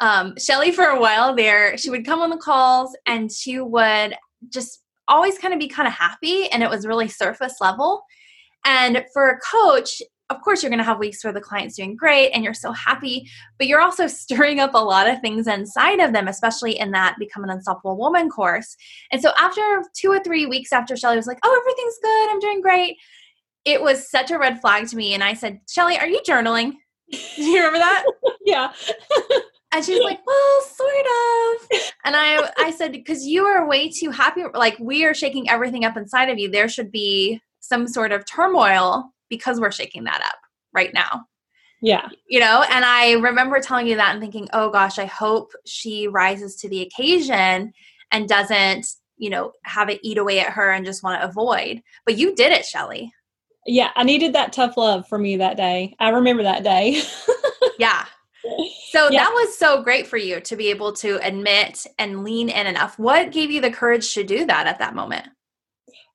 um, 0.00 0.34
Shelly, 0.38 0.70
for 0.70 0.84
a 0.84 1.00
while 1.00 1.34
there, 1.34 1.76
she 1.78 1.90
would 1.90 2.04
come 2.04 2.20
on 2.20 2.30
the 2.30 2.36
calls 2.36 2.96
and 3.06 3.32
she 3.32 3.58
would 3.60 4.14
just 4.50 4.82
always 5.08 5.38
kind 5.38 5.54
of 5.54 5.60
be 5.60 5.68
kind 5.68 5.88
of 5.88 5.94
happy, 5.94 6.48
and 6.50 6.62
it 6.62 6.70
was 6.70 6.86
really 6.86 7.08
surface 7.08 7.56
level. 7.60 8.02
And 8.64 9.04
for 9.12 9.30
a 9.30 9.38
coach, 9.38 10.02
of 10.28 10.40
course, 10.42 10.62
you're 10.62 10.70
going 10.70 10.78
to 10.78 10.84
have 10.84 10.98
weeks 10.98 11.22
where 11.22 11.32
the 11.32 11.40
client's 11.40 11.76
doing 11.76 11.94
great 11.94 12.30
and 12.30 12.42
you're 12.42 12.54
so 12.54 12.72
happy, 12.72 13.28
but 13.58 13.66
you're 13.66 13.80
also 13.80 14.06
stirring 14.06 14.60
up 14.60 14.74
a 14.74 14.78
lot 14.78 15.08
of 15.08 15.20
things 15.20 15.46
inside 15.46 16.00
of 16.00 16.12
them, 16.12 16.28
especially 16.28 16.78
in 16.78 16.90
that 16.92 17.16
Become 17.18 17.44
an 17.44 17.50
Unstoppable 17.50 17.96
Woman 17.96 18.28
course. 18.28 18.76
And 19.12 19.22
so, 19.22 19.30
after 19.38 19.82
two 19.96 20.10
or 20.10 20.20
three 20.20 20.46
weeks 20.46 20.72
after 20.72 20.96
Shelly 20.96 21.16
was 21.16 21.26
like, 21.26 21.38
Oh, 21.44 21.60
everything's 21.60 21.98
good, 22.02 22.30
I'm 22.30 22.40
doing 22.40 22.60
great, 22.60 22.96
it 23.64 23.82
was 23.82 24.08
such 24.10 24.30
a 24.30 24.38
red 24.38 24.60
flag 24.60 24.88
to 24.88 24.96
me. 24.96 25.12
And 25.12 25.22
I 25.22 25.34
said, 25.34 25.60
Shelly, 25.68 25.98
are 25.98 26.06
you 26.06 26.20
journaling? 26.26 26.74
Do 27.10 27.42
you 27.42 27.56
remember 27.56 27.78
that? 27.78 28.04
Yeah. 28.46 28.72
And 29.72 29.84
she's 29.84 30.00
like, 30.04 30.20
well, 30.24 30.60
sort 30.62 30.92
of. 30.92 31.90
And 32.04 32.14
I, 32.14 32.48
I 32.58 32.70
said, 32.70 32.92
because 32.92 33.26
you 33.26 33.44
are 33.44 33.68
way 33.68 33.90
too 33.90 34.10
happy. 34.10 34.44
Like 34.54 34.78
we 34.78 35.04
are 35.04 35.12
shaking 35.12 35.50
everything 35.50 35.84
up 35.84 35.96
inside 35.96 36.30
of 36.30 36.38
you. 36.38 36.48
There 36.48 36.68
should 36.68 36.92
be 36.92 37.40
some 37.58 37.88
sort 37.88 38.12
of 38.12 38.24
turmoil 38.24 39.12
because 39.28 39.60
we're 39.60 39.70
shaking 39.72 40.04
that 40.04 40.22
up 40.22 40.38
right 40.72 40.92
now. 40.94 41.24
Yeah. 41.82 42.08
You 42.28 42.40
know, 42.40 42.64
and 42.70 42.84
I 42.84 43.12
remember 43.14 43.60
telling 43.60 43.86
you 43.86 43.96
that 43.96 44.12
and 44.12 44.20
thinking, 44.20 44.48
oh 44.52 44.70
gosh, 44.70 44.98
I 44.98 45.04
hope 45.06 45.52
she 45.66 46.08
rises 46.08 46.56
to 46.56 46.68
the 46.68 46.82
occasion 46.82 47.72
and 48.12 48.28
doesn't, 48.28 48.86
you 49.18 49.30
know, 49.30 49.52
have 49.64 49.88
it 49.90 50.00
eat 50.02 50.18
away 50.18 50.40
at 50.40 50.52
her 50.52 50.70
and 50.70 50.86
just 50.86 51.02
want 51.02 51.20
to 51.20 51.28
avoid. 51.28 51.82
But 52.04 52.16
you 52.16 52.34
did 52.34 52.52
it, 52.52 52.64
Shelly. 52.64 53.12
Yeah. 53.66 53.90
I 53.94 54.04
needed 54.04 54.32
that 54.34 54.52
tough 54.52 54.76
love 54.76 55.06
from 55.08 55.24
you 55.24 55.38
that 55.38 55.56
day. 55.56 55.94
I 55.98 56.10
remember 56.10 56.42
that 56.44 56.64
day. 56.64 57.02
Yeah. 57.78 58.06
So 58.90 59.10
Yeah. 59.10 59.24
that 59.24 59.32
was 59.34 59.58
so 59.58 59.82
great 59.82 60.06
for 60.06 60.16
you 60.16 60.40
to 60.40 60.56
be 60.56 60.70
able 60.70 60.92
to 60.94 61.18
admit 61.26 61.86
and 61.98 62.24
lean 62.24 62.48
in 62.48 62.66
enough. 62.66 62.98
What 62.98 63.32
gave 63.32 63.50
you 63.50 63.60
the 63.60 63.70
courage 63.70 64.14
to 64.14 64.24
do 64.24 64.46
that 64.46 64.66
at 64.66 64.78
that 64.78 64.94
moment? 64.94 65.26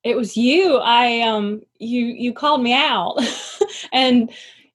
It 0.04 0.16
was 0.16 0.36
you 0.36 0.76
i 0.78 1.20
um 1.20 1.60
you 1.78 2.06
you 2.06 2.32
called 2.32 2.62
me 2.62 2.72
out 2.72 3.16
and 3.92 4.30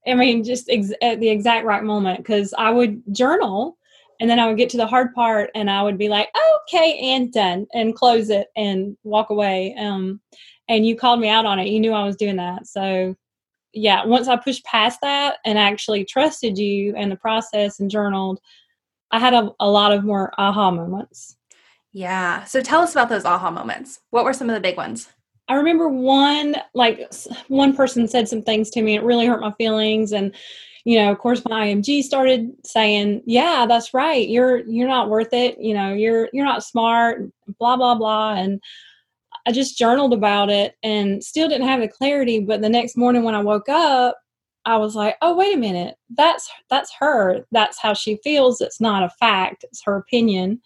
I 0.07 0.13
mean, 0.13 0.43
just 0.43 0.69
ex- 0.69 0.93
at 1.01 1.19
the 1.19 1.29
exact 1.29 1.65
right 1.65 1.83
moment 1.83 2.19
because 2.19 2.53
I 2.57 2.71
would 2.71 3.01
journal 3.13 3.77
and 4.19 4.29
then 4.29 4.39
I 4.39 4.47
would 4.47 4.57
get 4.57 4.69
to 4.71 4.77
the 4.77 4.87
hard 4.87 5.13
part 5.13 5.51
and 5.53 5.69
I 5.69 5.83
would 5.83 5.97
be 5.97 6.09
like, 6.09 6.29
okay, 6.63 6.97
and 6.99 7.31
done, 7.31 7.67
and 7.73 7.95
close 7.95 8.29
it 8.29 8.47
and 8.55 8.97
walk 9.03 9.29
away. 9.29 9.75
Um, 9.77 10.21
and 10.69 10.85
you 10.85 10.95
called 10.95 11.19
me 11.19 11.29
out 11.29 11.45
on 11.45 11.59
it. 11.59 11.67
You 11.67 11.79
knew 11.79 11.91
I 11.91 12.05
was 12.05 12.15
doing 12.15 12.37
that. 12.37 12.67
So, 12.67 13.15
yeah, 13.73 14.05
once 14.05 14.27
I 14.27 14.37
pushed 14.37 14.65
past 14.65 14.99
that 15.01 15.37
and 15.45 15.57
actually 15.57 16.03
trusted 16.05 16.57
you 16.57 16.95
and 16.95 17.11
the 17.11 17.15
process 17.15 17.79
and 17.79 17.91
journaled, 17.91 18.39
I 19.11 19.19
had 19.19 19.33
a, 19.33 19.51
a 19.59 19.69
lot 19.69 19.91
of 19.91 20.03
more 20.03 20.33
aha 20.37 20.71
moments. 20.71 21.37
Yeah. 21.93 22.43
So 22.45 22.61
tell 22.61 22.81
us 22.81 22.93
about 22.93 23.09
those 23.09 23.25
aha 23.25 23.51
moments. 23.51 23.99
What 24.09 24.25
were 24.25 24.33
some 24.33 24.49
of 24.49 24.55
the 24.55 24.61
big 24.61 24.77
ones? 24.77 25.09
I 25.49 25.55
remember 25.55 25.87
one, 25.87 26.55
like 26.73 27.11
one 27.47 27.75
person 27.75 28.07
said 28.07 28.27
some 28.27 28.41
things 28.41 28.69
to 28.71 28.81
me. 28.81 28.95
It 28.95 29.03
really 29.03 29.25
hurt 29.25 29.41
my 29.41 29.51
feelings. 29.53 30.11
And, 30.11 30.35
you 30.85 30.97
know, 30.99 31.11
of 31.11 31.19
course, 31.19 31.41
my 31.45 31.67
IMG 31.67 32.03
started 32.03 32.51
saying, 32.65 33.21
"Yeah, 33.25 33.65
that's 33.67 33.93
right. 33.93 34.27
You're 34.27 34.59
you're 34.67 34.87
not 34.87 35.09
worth 35.09 35.33
it. 35.33 35.57
You 35.59 35.73
know, 35.73 35.93
you're 35.93 36.29
you're 36.33 36.45
not 36.45 36.63
smart. 36.63 37.21
Blah 37.59 37.77
blah 37.77 37.95
blah." 37.95 38.35
And 38.35 38.61
I 39.45 39.51
just 39.51 39.77
journaled 39.77 40.13
about 40.13 40.49
it 40.49 40.75
and 40.83 41.23
still 41.23 41.47
didn't 41.49 41.67
have 41.67 41.81
the 41.81 41.87
clarity. 41.87 42.39
But 42.39 42.61
the 42.61 42.69
next 42.69 42.97
morning 42.97 43.23
when 43.23 43.35
I 43.35 43.41
woke 43.41 43.69
up, 43.69 44.17
I 44.65 44.77
was 44.77 44.95
like, 44.95 45.17
"Oh, 45.21 45.35
wait 45.35 45.55
a 45.55 45.59
minute. 45.59 45.95
That's 46.17 46.49
that's 46.69 46.91
her. 46.99 47.45
That's 47.51 47.79
how 47.81 47.93
she 47.93 48.17
feels. 48.23 48.61
It's 48.61 48.81
not 48.81 49.03
a 49.03 49.09
fact. 49.19 49.65
It's 49.65 49.83
her 49.85 49.97
opinion." 49.97 50.61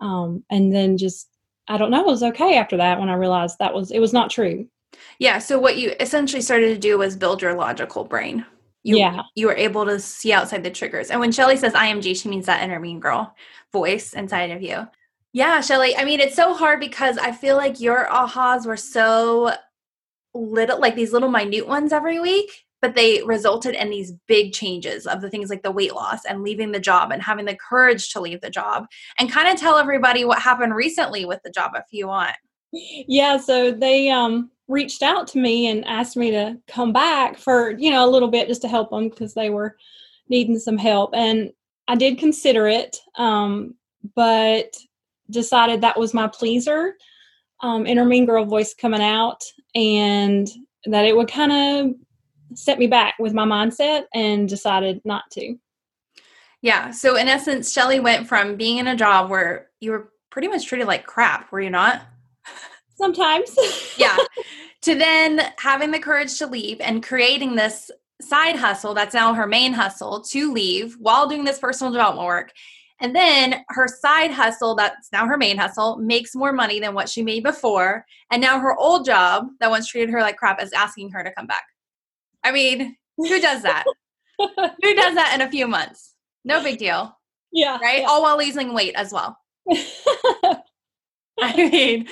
Um, 0.00 0.44
and 0.50 0.74
then 0.74 0.98
just 0.98 1.28
I 1.68 1.78
don't 1.78 1.90
know, 1.90 2.00
it 2.00 2.06
was 2.06 2.22
okay 2.22 2.56
after 2.56 2.76
that 2.76 3.00
when 3.00 3.08
I 3.08 3.14
realized 3.14 3.58
that 3.58 3.74
was 3.74 3.90
it 3.90 3.98
was 3.98 4.12
not 4.12 4.30
true. 4.30 4.68
Yeah. 5.18 5.38
So 5.38 5.58
what 5.58 5.76
you 5.76 5.92
essentially 6.00 6.42
started 6.42 6.68
to 6.74 6.78
do 6.78 6.98
was 6.98 7.16
build 7.16 7.42
your 7.42 7.54
logical 7.54 8.04
brain. 8.04 8.44
You, 8.82 8.98
yeah. 8.98 9.22
You 9.34 9.46
were 9.46 9.56
able 9.56 9.86
to 9.86 9.98
see 9.98 10.32
outside 10.32 10.62
the 10.62 10.70
triggers. 10.70 11.10
And 11.10 11.18
when 11.18 11.32
Shelly 11.32 11.56
says 11.56 11.72
IMG, 11.72 12.20
she 12.20 12.28
means 12.28 12.46
that 12.46 12.62
inner 12.62 12.78
mean 12.78 13.00
girl 13.00 13.34
voice 13.72 14.12
inside 14.12 14.50
of 14.50 14.62
you. 14.62 14.86
Yeah, 15.32 15.60
Shelly. 15.62 15.96
I 15.96 16.04
mean, 16.04 16.20
it's 16.20 16.36
so 16.36 16.54
hard 16.54 16.80
because 16.80 17.18
I 17.18 17.32
feel 17.32 17.56
like 17.56 17.80
your 17.80 18.06
ahas 18.06 18.66
were 18.66 18.76
so 18.76 19.52
little, 20.32 20.78
like 20.78 20.94
these 20.94 21.12
little 21.12 21.30
minute 21.30 21.66
ones 21.66 21.92
every 21.92 22.20
week 22.20 22.63
but 22.84 22.94
they 22.94 23.22
resulted 23.22 23.74
in 23.74 23.88
these 23.88 24.12
big 24.26 24.52
changes 24.52 25.06
of 25.06 25.22
the 25.22 25.30
things 25.30 25.48
like 25.48 25.62
the 25.62 25.70
weight 25.70 25.94
loss 25.94 26.26
and 26.26 26.42
leaving 26.42 26.70
the 26.70 26.78
job 26.78 27.12
and 27.12 27.22
having 27.22 27.46
the 27.46 27.56
courage 27.56 28.12
to 28.12 28.20
leave 28.20 28.42
the 28.42 28.50
job. 28.50 28.84
And 29.18 29.32
kind 29.32 29.48
of 29.48 29.58
tell 29.58 29.78
everybody 29.78 30.26
what 30.26 30.38
happened 30.38 30.74
recently 30.74 31.24
with 31.24 31.40
the 31.44 31.50
job 31.50 31.72
if 31.76 31.86
you 31.92 32.08
want. 32.08 32.36
Yeah 32.72 33.38
so 33.38 33.72
they 33.72 34.10
um 34.10 34.50
reached 34.68 35.02
out 35.02 35.26
to 35.28 35.38
me 35.38 35.68
and 35.68 35.82
asked 35.86 36.14
me 36.14 36.30
to 36.32 36.58
come 36.68 36.92
back 36.92 37.38
for 37.38 37.70
you 37.78 37.90
know 37.90 38.06
a 38.06 38.10
little 38.10 38.28
bit 38.28 38.48
just 38.48 38.60
to 38.60 38.68
help 38.68 38.90
them 38.90 39.08
because 39.08 39.32
they 39.32 39.48
were 39.48 39.76
needing 40.28 40.58
some 40.58 40.76
help. 40.76 41.14
And 41.14 41.50
i 41.88 41.94
did 41.94 42.18
consider 42.18 42.66
it 42.68 42.98
um 43.16 43.74
but 44.14 44.76
decided 45.30 45.80
that 45.80 45.98
was 45.98 46.12
my 46.12 46.28
pleaser 46.28 46.96
um 47.62 47.86
inner 47.86 48.04
mean 48.04 48.26
girl 48.26 48.44
voice 48.44 48.74
coming 48.74 49.02
out 49.02 49.42
and 49.74 50.50
that 50.86 51.06
it 51.06 51.16
would 51.16 51.28
kind 51.28 51.52
of 51.52 51.94
set 52.54 52.78
me 52.78 52.86
back 52.86 53.14
with 53.18 53.34
my 53.34 53.44
mindset 53.44 54.04
and 54.14 54.48
decided 54.48 55.00
not 55.04 55.24
to. 55.32 55.56
Yeah. 56.62 56.92
So 56.92 57.16
in 57.16 57.28
essence, 57.28 57.72
Shelly 57.72 58.00
went 58.00 58.26
from 58.26 58.56
being 58.56 58.78
in 58.78 58.88
a 58.88 58.96
job 58.96 59.30
where 59.30 59.68
you 59.80 59.90
were 59.90 60.12
pretty 60.30 60.48
much 60.48 60.66
treated 60.66 60.86
like 60.86 61.06
crap, 61.06 61.52
were 61.52 61.60
you 61.60 61.70
not? 61.70 62.02
Sometimes. 62.96 63.54
yeah. 63.98 64.16
To 64.82 64.94
then 64.94 65.52
having 65.58 65.90
the 65.90 65.98
courage 65.98 66.38
to 66.38 66.46
leave 66.46 66.80
and 66.80 67.02
creating 67.02 67.54
this 67.54 67.90
side 68.22 68.56
hustle 68.56 68.94
that's 68.94 69.14
now 69.14 69.34
her 69.34 69.46
main 69.46 69.72
hustle 69.72 70.22
to 70.22 70.52
leave 70.52 70.94
while 70.98 71.28
doing 71.28 71.44
this 71.44 71.58
personal 71.58 71.92
development 71.92 72.26
work. 72.26 72.52
And 73.00 73.14
then 73.14 73.56
her 73.70 73.86
side 73.86 74.30
hustle, 74.30 74.74
that's 74.74 75.10
now 75.12 75.26
her 75.26 75.36
main 75.36 75.58
hustle, 75.58 75.98
makes 75.98 76.34
more 76.34 76.52
money 76.52 76.80
than 76.80 76.94
what 76.94 77.08
she 77.08 77.22
made 77.22 77.42
before. 77.42 78.06
And 78.30 78.40
now 78.40 78.58
her 78.60 78.76
old 78.76 79.04
job 79.04 79.48
that 79.60 79.70
once 79.70 79.88
treated 79.88 80.10
her 80.10 80.20
like 80.20 80.36
crap 80.36 80.62
is 80.62 80.72
asking 80.72 81.10
her 81.10 81.22
to 81.22 81.32
come 81.32 81.46
back. 81.46 81.64
I 82.44 82.52
mean, 82.52 82.96
who 83.16 83.40
does 83.40 83.62
that? 83.62 83.84
who 84.38 84.94
does 84.94 85.14
that 85.14 85.32
in 85.34 85.40
a 85.40 85.50
few 85.50 85.66
months? 85.66 86.14
No 86.44 86.62
big 86.62 86.78
deal. 86.78 87.18
Yeah. 87.52 87.78
Right? 87.78 88.02
Yeah. 88.02 88.08
All 88.08 88.22
while 88.22 88.38
losing 88.38 88.74
weight 88.74 88.94
as 88.96 89.12
well. 89.12 89.38
I 91.40 91.56
mean, 91.56 92.06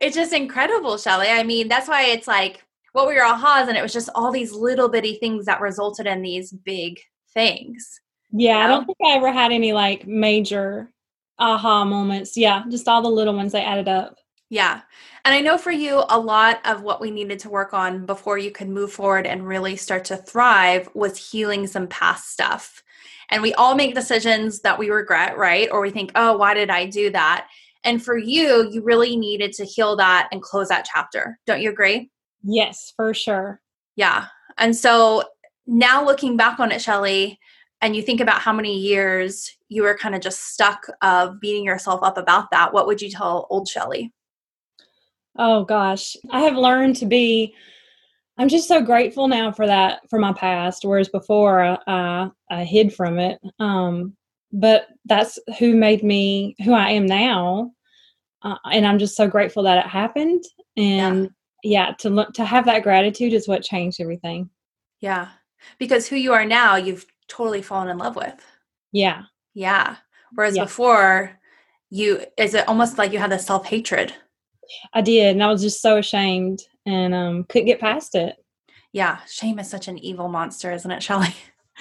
it's 0.00 0.16
just 0.16 0.32
incredible, 0.32 0.98
Shelly. 0.98 1.28
I 1.28 1.42
mean, 1.42 1.68
that's 1.68 1.88
why 1.88 2.04
it's 2.04 2.26
like, 2.26 2.62
what 2.92 3.06
we 3.06 3.14
were 3.14 3.20
your 3.20 3.26
ahas? 3.26 3.68
And 3.68 3.76
it 3.76 3.82
was 3.82 3.92
just 3.92 4.10
all 4.14 4.30
these 4.30 4.52
little 4.52 4.88
bitty 4.88 5.14
things 5.14 5.46
that 5.46 5.60
resulted 5.60 6.06
in 6.06 6.22
these 6.22 6.52
big 6.52 7.00
things. 7.32 8.00
Yeah, 8.30 8.50
you 8.50 8.58
know? 8.58 8.64
I 8.64 8.66
don't 8.68 8.86
think 8.86 8.98
I 9.04 9.16
ever 9.16 9.32
had 9.32 9.52
any 9.52 9.72
like 9.72 10.06
major 10.06 10.90
aha 11.38 11.84
moments. 11.84 12.36
Yeah, 12.36 12.64
just 12.70 12.88
all 12.88 13.02
the 13.02 13.08
little 13.08 13.34
ones 13.34 13.52
they 13.52 13.62
added 13.62 13.88
up. 13.88 14.18
Yeah. 14.52 14.82
And 15.24 15.34
I 15.34 15.40
know 15.40 15.56
for 15.56 15.70
you, 15.70 16.04
a 16.10 16.20
lot 16.20 16.60
of 16.66 16.82
what 16.82 17.00
we 17.00 17.10
needed 17.10 17.38
to 17.38 17.48
work 17.48 17.72
on 17.72 18.04
before 18.04 18.36
you 18.36 18.50
could 18.50 18.68
move 18.68 18.92
forward 18.92 19.26
and 19.26 19.48
really 19.48 19.76
start 19.76 20.04
to 20.04 20.18
thrive 20.18 20.90
was 20.92 21.16
healing 21.16 21.66
some 21.66 21.86
past 21.86 22.30
stuff. 22.30 22.82
And 23.30 23.40
we 23.40 23.54
all 23.54 23.74
make 23.74 23.94
decisions 23.94 24.60
that 24.60 24.78
we 24.78 24.90
regret, 24.90 25.38
right? 25.38 25.70
Or 25.72 25.80
we 25.80 25.88
think, 25.88 26.12
oh, 26.16 26.36
why 26.36 26.52
did 26.52 26.68
I 26.68 26.84
do 26.84 27.08
that? 27.12 27.48
And 27.82 28.04
for 28.04 28.18
you, 28.18 28.68
you 28.70 28.82
really 28.82 29.16
needed 29.16 29.54
to 29.54 29.64
heal 29.64 29.96
that 29.96 30.28
and 30.32 30.42
close 30.42 30.68
that 30.68 30.86
chapter. 30.92 31.38
Don't 31.46 31.62
you 31.62 31.70
agree? 31.70 32.10
Yes, 32.42 32.92
for 32.94 33.14
sure. 33.14 33.58
Yeah. 33.96 34.26
And 34.58 34.76
so 34.76 35.24
now 35.66 36.04
looking 36.04 36.36
back 36.36 36.60
on 36.60 36.72
it, 36.72 36.82
Shelly, 36.82 37.38
and 37.80 37.96
you 37.96 38.02
think 38.02 38.20
about 38.20 38.42
how 38.42 38.52
many 38.52 38.78
years 38.78 39.50
you 39.70 39.82
were 39.82 39.96
kind 39.96 40.14
of 40.14 40.20
just 40.20 40.52
stuck 40.52 40.84
of 41.00 41.40
beating 41.40 41.64
yourself 41.64 42.00
up 42.02 42.18
about 42.18 42.50
that, 42.50 42.74
what 42.74 42.86
would 42.86 43.00
you 43.00 43.08
tell 43.08 43.46
old 43.48 43.66
Shelly? 43.66 44.12
Oh 45.38 45.64
gosh, 45.64 46.16
I 46.30 46.40
have 46.40 46.56
learned 46.56 46.96
to 46.96 47.06
be. 47.06 47.54
I'm 48.38 48.48
just 48.48 48.68
so 48.68 48.80
grateful 48.80 49.28
now 49.28 49.52
for 49.52 49.66
that 49.66 50.08
for 50.10 50.18
my 50.18 50.32
past, 50.32 50.84
whereas 50.84 51.08
before 51.08 51.60
I, 51.60 51.78
I, 51.86 52.30
I 52.50 52.64
hid 52.64 52.94
from 52.94 53.18
it. 53.18 53.38
Um, 53.58 54.16
but 54.52 54.88
that's 55.04 55.38
who 55.58 55.74
made 55.74 56.02
me 56.02 56.56
who 56.64 56.72
I 56.72 56.90
am 56.90 57.06
now, 57.06 57.72
uh, 58.42 58.56
and 58.70 58.86
I'm 58.86 58.98
just 58.98 59.16
so 59.16 59.26
grateful 59.26 59.62
that 59.64 59.84
it 59.84 59.88
happened. 59.88 60.44
And 60.76 61.30
yeah, 61.62 61.88
yeah 61.88 61.92
to 62.00 62.10
look 62.10 62.34
to 62.34 62.44
have 62.44 62.66
that 62.66 62.82
gratitude 62.82 63.32
is 63.32 63.48
what 63.48 63.62
changed 63.62 64.00
everything. 64.00 64.50
Yeah, 65.00 65.28
because 65.78 66.06
who 66.06 66.16
you 66.16 66.32
are 66.32 66.44
now, 66.44 66.76
you've 66.76 67.06
totally 67.28 67.62
fallen 67.62 67.88
in 67.88 67.98
love 67.98 68.16
with. 68.16 68.34
Yeah, 68.92 69.22
yeah. 69.54 69.96
Whereas 70.34 70.56
yeah. 70.56 70.64
before, 70.64 71.38
you 71.90 72.24
is 72.36 72.54
it 72.54 72.68
almost 72.68 72.98
like 72.98 73.12
you 73.12 73.18
had 73.18 73.30
this 73.30 73.46
self 73.46 73.66
hatred 73.66 74.14
I 74.92 75.00
did, 75.00 75.32
and 75.32 75.42
I 75.42 75.48
was 75.48 75.62
just 75.62 75.80
so 75.80 75.98
ashamed 75.98 76.62
and 76.86 77.14
um, 77.14 77.44
couldn't 77.44 77.66
get 77.66 77.80
past 77.80 78.14
it. 78.14 78.36
Yeah, 78.92 79.18
shame 79.26 79.58
is 79.58 79.70
such 79.70 79.88
an 79.88 79.98
evil 79.98 80.28
monster, 80.28 80.70
isn't 80.70 80.90
it, 80.90 81.02
Shelly? 81.02 81.34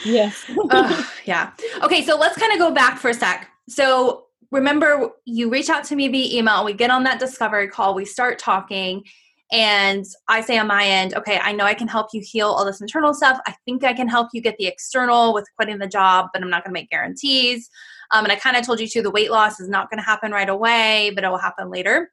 Yes. 0.06 0.50
yeah. 1.26 1.52
Okay, 1.82 2.02
so 2.04 2.18
let's 2.18 2.38
kind 2.38 2.54
of 2.54 2.60
go 2.60 2.72
back 2.72 2.98
for 2.98 3.10
a 3.10 3.14
sec. 3.14 3.50
So 3.68 4.26
remember, 4.52 5.12
you 5.26 5.50
reach 5.50 5.70
out 5.70 5.84
to 5.86 5.96
me 5.96 6.08
via 6.08 6.40
email. 6.40 6.64
We 6.64 6.74
get 6.74 6.90
on 6.90 7.04
that 7.04 7.20
discovery 7.20 7.68
call. 7.68 7.94
We 7.94 8.06
start 8.06 8.40
talking, 8.40 9.04
and 9.52 10.06
I 10.30 10.42
say 10.42 10.58
on 10.58 10.68
my 10.68 10.86
end, 10.86 11.14
okay, 11.16 11.40
I 11.40 11.52
know 11.52 11.66
I 11.66 11.74
can 11.74 11.90
help 11.90 12.08
you 12.14 12.22
heal 12.24 12.48
all 12.48 12.66
this 12.66 12.80
internal 12.80 13.14
stuff. 13.14 13.40
I 13.46 13.54
think 13.66 13.84
I 13.84 13.94
can 13.94 14.08
help 14.08 14.30
you 14.34 14.42
get 14.42 14.56
the 14.58 14.68
external 14.68 15.34
with 15.34 15.46
quitting 15.58 15.80
the 15.80 15.88
job, 15.88 16.28
but 16.34 16.42
I'm 16.42 16.50
not 16.50 16.64
going 16.64 16.74
to 16.74 16.80
make 16.80 16.90
guarantees. 16.90 17.70
Um, 18.12 18.24
and 18.24 18.32
I 18.32 18.38
kind 18.38 18.56
of 18.56 18.66
told 18.66 18.80
you 18.80 18.88
too, 18.88 19.02
the 19.02 19.12
weight 19.12 19.32
loss 19.32 19.60
is 19.60 19.70
not 19.70 19.90
going 19.90 20.00
to 20.00 20.06
happen 20.06 20.32
right 20.32 20.50
away, 20.50 21.12
but 21.14 21.24
it 21.24 21.30
will 21.30 21.38
happen 21.38 21.70
later 21.70 22.10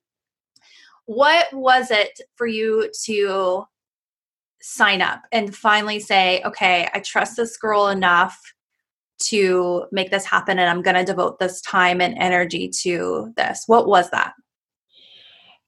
what 1.09 1.50
was 1.55 1.91
it 1.91 2.21
for 2.37 2.47
you 2.47 2.91
to 3.05 3.65
sign 4.61 5.00
up 5.00 5.23
and 5.33 5.57
finally 5.57 5.99
say, 5.99 6.43
okay, 6.45 6.87
I 6.93 7.00
trust 7.00 7.35
this 7.35 7.57
girl 7.57 7.88
enough 7.88 8.38
to 9.21 9.87
make 9.91 10.11
this 10.11 10.27
happen 10.27 10.59
and 10.59 10.69
I'm 10.69 10.83
going 10.83 10.97
to 10.97 11.05
devote 11.05 11.38
this 11.38 11.62
time 11.62 12.03
and 12.03 12.15
energy 12.19 12.69
to 12.83 13.33
this? 13.38 13.65
What 13.67 13.88
was 13.88 14.11
that? 14.11 14.35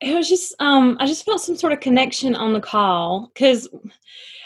It 0.02 0.14
was 0.14 0.28
just, 0.28 0.54
um, 0.60 0.98
I 1.00 1.06
just 1.06 1.24
felt 1.24 1.40
some 1.40 1.56
sort 1.56 1.72
of 1.72 1.80
connection 1.80 2.36
on 2.36 2.52
the 2.52 2.60
call 2.60 3.30
because 3.32 3.66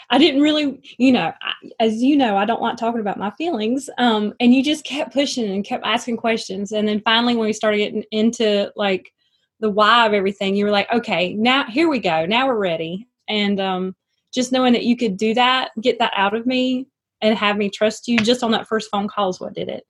I 0.09 0.17
didn't 0.17 0.41
really, 0.41 0.95
you 0.97 1.11
know, 1.11 1.33
as 1.81 2.01
you 2.01 2.15
know, 2.15 2.37
I 2.37 2.45
don't 2.45 2.61
like 2.61 2.77
talking 2.77 3.01
about 3.01 3.19
my 3.19 3.31
feelings. 3.31 3.89
Um, 3.97 4.33
and 4.39 4.55
you 4.55 4.63
just 4.63 4.85
kept 4.85 5.13
pushing 5.13 5.51
and 5.51 5.65
kept 5.65 5.85
asking 5.85 6.15
questions. 6.17 6.71
And 6.71 6.87
then 6.87 7.01
finally, 7.03 7.35
when 7.35 7.47
we 7.47 7.53
started 7.53 7.79
getting 7.79 8.05
into 8.11 8.71
like 8.77 9.11
the 9.59 9.69
why 9.69 10.05
of 10.05 10.13
everything, 10.13 10.55
you 10.55 10.65
were 10.65 10.71
like, 10.71 10.91
okay, 10.91 11.33
now 11.33 11.65
here 11.65 11.89
we 11.89 11.99
go. 11.99 12.25
Now 12.25 12.47
we're 12.47 12.57
ready. 12.57 13.07
And 13.27 13.59
um, 13.59 13.95
just 14.33 14.51
knowing 14.51 14.73
that 14.73 14.83
you 14.83 14.97
could 14.97 15.17
do 15.17 15.33
that, 15.33 15.71
get 15.81 15.99
that 15.99 16.13
out 16.15 16.35
of 16.35 16.45
me, 16.45 16.87
and 17.21 17.37
have 17.37 17.57
me 17.57 17.69
trust 17.69 18.07
you 18.07 18.17
just 18.17 18.43
on 18.43 18.51
that 18.51 18.67
first 18.67 18.89
phone 18.91 19.07
call 19.07 19.29
is 19.29 19.39
what 19.39 19.53
did 19.53 19.69
it. 19.69 19.85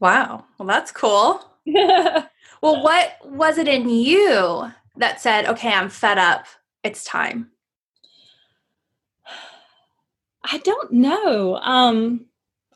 Wow. 0.00 0.44
Well, 0.58 0.66
that's 0.66 0.92
cool. 0.92 1.42
well, 1.66 2.28
what 2.60 3.16
was 3.24 3.58
it 3.58 3.68
in 3.68 3.88
you 3.88 4.70
that 4.96 5.20
said, 5.20 5.46
okay, 5.46 5.72
I'm 5.72 5.88
fed 5.88 6.18
up. 6.18 6.46
It's 6.82 7.04
time? 7.04 7.50
I 10.44 10.58
don't 10.58 10.92
know. 10.92 11.56
Um, 11.56 12.26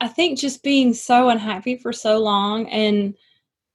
I 0.00 0.08
think 0.08 0.38
just 0.38 0.62
being 0.62 0.94
so 0.94 1.28
unhappy 1.28 1.76
for 1.76 1.92
so 1.92 2.18
long 2.18 2.66
and 2.68 3.14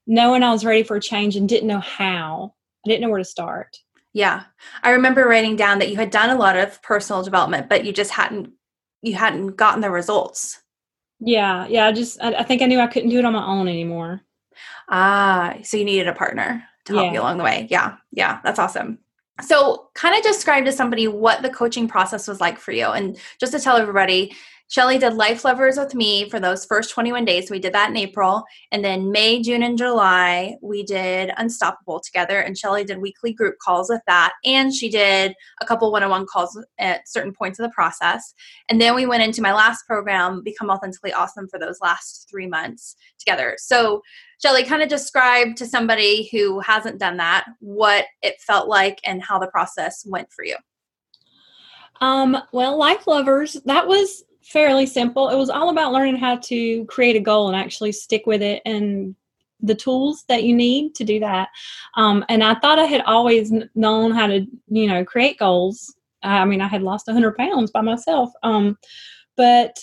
knowing 0.07 0.43
I 0.43 0.51
was 0.51 0.65
ready 0.65 0.83
for 0.83 0.97
a 0.97 1.01
change 1.01 1.35
and 1.35 1.49
didn't 1.49 1.67
know 1.67 1.79
how. 1.79 2.53
I 2.85 2.89
didn't 2.89 3.01
know 3.01 3.09
where 3.09 3.19
to 3.19 3.25
start. 3.25 3.77
Yeah. 4.13 4.43
I 4.83 4.91
remember 4.91 5.27
writing 5.27 5.55
down 5.55 5.79
that 5.79 5.89
you 5.89 5.97
had 5.97 6.09
done 6.09 6.29
a 6.29 6.37
lot 6.37 6.55
of 6.55 6.81
personal 6.81 7.23
development, 7.23 7.67
but 7.67 7.85
you 7.85 7.91
just 7.91 8.11
hadn't 8.11 8.53
you 9.01 9.15
hadn't 9.15 9.55
gotten 9.55 9.81
the 9.81 9.91
results. 9.91 10.61
Yeah, 11.19 11.67
yeah. 11.67 11.87
I 11.87 11.91
just 11.91 12.21
I, 12.21 12.33
I 12.35 12.43
think 12.43 12.61
I 12.61 12.65
knew 12.65 12.79
I 12.79 12.87
couldn't 12.87 13.09
do 13.09 13.19
it 13.19 13.25
on 13.25 13.33
my 13.33 13.45
own 13.45 13.67
anymore. 13.67 14.21
Ah, 14.89 15.55
so 15.63 15.77
you 15.77 15.85
needed 15.85 16.07
a 16.07 16.13
partner 16.13 16.63
to 16.85 16.93
help 16.93 17.07
yeah. 17.07 17.13
you 17.13 17.21
along 17.21 17.37
the 17.37 17.43
way. 17.43 17.67
Yeah, 17.69 17.97
yeah, 18.11 18.39
that's 18.43 18.59
awesome. 18.59 18.99
So, 19.41 19.89
kind 19.95 20.15
of 20.15 20.23
describe 20.23 20.63
to 20.65 20.71
somebody 20.71 21.07
what 21.09 21.41
the 21.41 21.49
coaching 21.49 21.89
process 21.89 22.27
was 22.27 22.39
like 22.39 22.57
for 22.57 22.71
you. 22.71 22.85
And 22.85 23.17
just 23.39 23.51
to 23.51 23.59
tell 23.59 23.75
everybody, 23.75 24.33
Shelly 24.67 24.97
did 24.97 25.13
Life 25.13 25.45
Lovers 25.45 25.77
with 25.77 25.93
me 25.93 26.27
for 26.27 26.39
those 26.39 26.65
first 26.65 26.89
21 26.89 27.23
days. 27.23 27.51
We 27.51 27.59
did 27.59 27.73
that 27.73 27.91
in 27.91 27.97
April. 27.97 28.43
And 28.71 28.83
then 28.83 29.11
May, 29.11 29.41
June, 29.41 29.61
and 29.61 29.77
July, 29.77 30.55
we 30.61 30.83
did 30.83 31.31
Unstoppable 31.37 31.99
together. 31.99 32.39
And 32.39 32.57
Shelly 32.57 32.83
did 32.83 32.97
weekly 32.97 33.31
group 33.31 33.59
calls 33.59 33.89
with 33.89 34.01
that. 34.07 34.33
And 34.43 34.73
she 34.73 34.89
did 34.89 35.35
a 35.61 35.65
couple 35.65 35.91
one 35.91 36.01
on 36.01 36.09
one 36.09 36.25
calls 36.25 36.59
at 36.79 37.07
certain 37.07 37.31
points 37.31 37.59
of 37.59 37.63
the 37.63 37.73
process. 37.73 38.33
And 38.67 38.81
then 38.81 38.95
we 38.95 39.05
went 39.05 39.21
into 39.21 39.41
my 39.41 39.53
last 39.53 39.85
program, 39.85 40.41
Become 40.43 40.71
Authentically 40.71 41.13
Awesome, 41.13 41.47
for 41.47 41.59
those 41.59 41.79
last 41.79 42.27
three 42.29 42.47
months 42.47 42.95
together. 43.19 43.57
So, 43.59 44.01
Shelly, 44.41 44.63
kind 44.63 44.81
of 44.81 44.89
describe 44.89 45.55
to 45.57 45.67
somebody 45.67 46.27
who 46.31 46.59
hasn't 46.59 46.99
done 46.99 47.17
that 47.17 47.45
what 47.59 48.05
it 48.23 48.41
felt 48.41 48.67
like 48.67 48.99
and 49.05 49.23
how 49.23 49.37
the 49.37 49.47
process 49.47 50.05
went 50.07 50.31
for 50.33 50.43
you. 50.43 50.57
Um, 52.01 52.37
well, 52.51 52.77
Life 52.77 53.07
Lovers, 53.07 53.53
that 53.65 53.87
was 53.87 54.23
fairly 54.45 54.85
simple. 54.85 55.29
It 55.29 55.35
was 55.35 55.49
all 55.49 55.69
about 55.69 55.91
learning 55.91 56.17
how 56.17 56.37
to 56.37 56.85
create 56.85 57.15
a 57.15 57.19
goal 57.19 57.47
and 57.47 57.55
actually 57.55 57.91
stick 57.91 58.25
with 58.25 58.41
it 58.41 58.61
and 58.65 59.15
the 59.61 59.75
tools 59.75 60.23
that 60.27 60.43
you 60.43 60.55
need 60.55 60.93
to 60.95 61.03
do 61.03 61.19
that. 61.19 61.49
Um, 61.95 62.23
and 62.29 62.43
I 62.43 62.55
thought 62.55 62.79
I 62.79 62.85
had 62.85 63.01
always 63.01 63.51
known 63.73 64.11
how 64.11 64.27
to, 64.27 64.45
you 64.67 64.87
know, 64.87 65.03
create 65.03 65.39
goals. 65.39 65.95
I 66.21 66.45
mean, 66.45 66.61
I 66.61 66.67
had 66.67 66.83
lost 66.83 67.07
100 67.07 67.35
pounds 67.35 67.71
by 67.71 67.81
myself. 67.81 68.31
Um, 68.43 68.77
but 69.35 69.79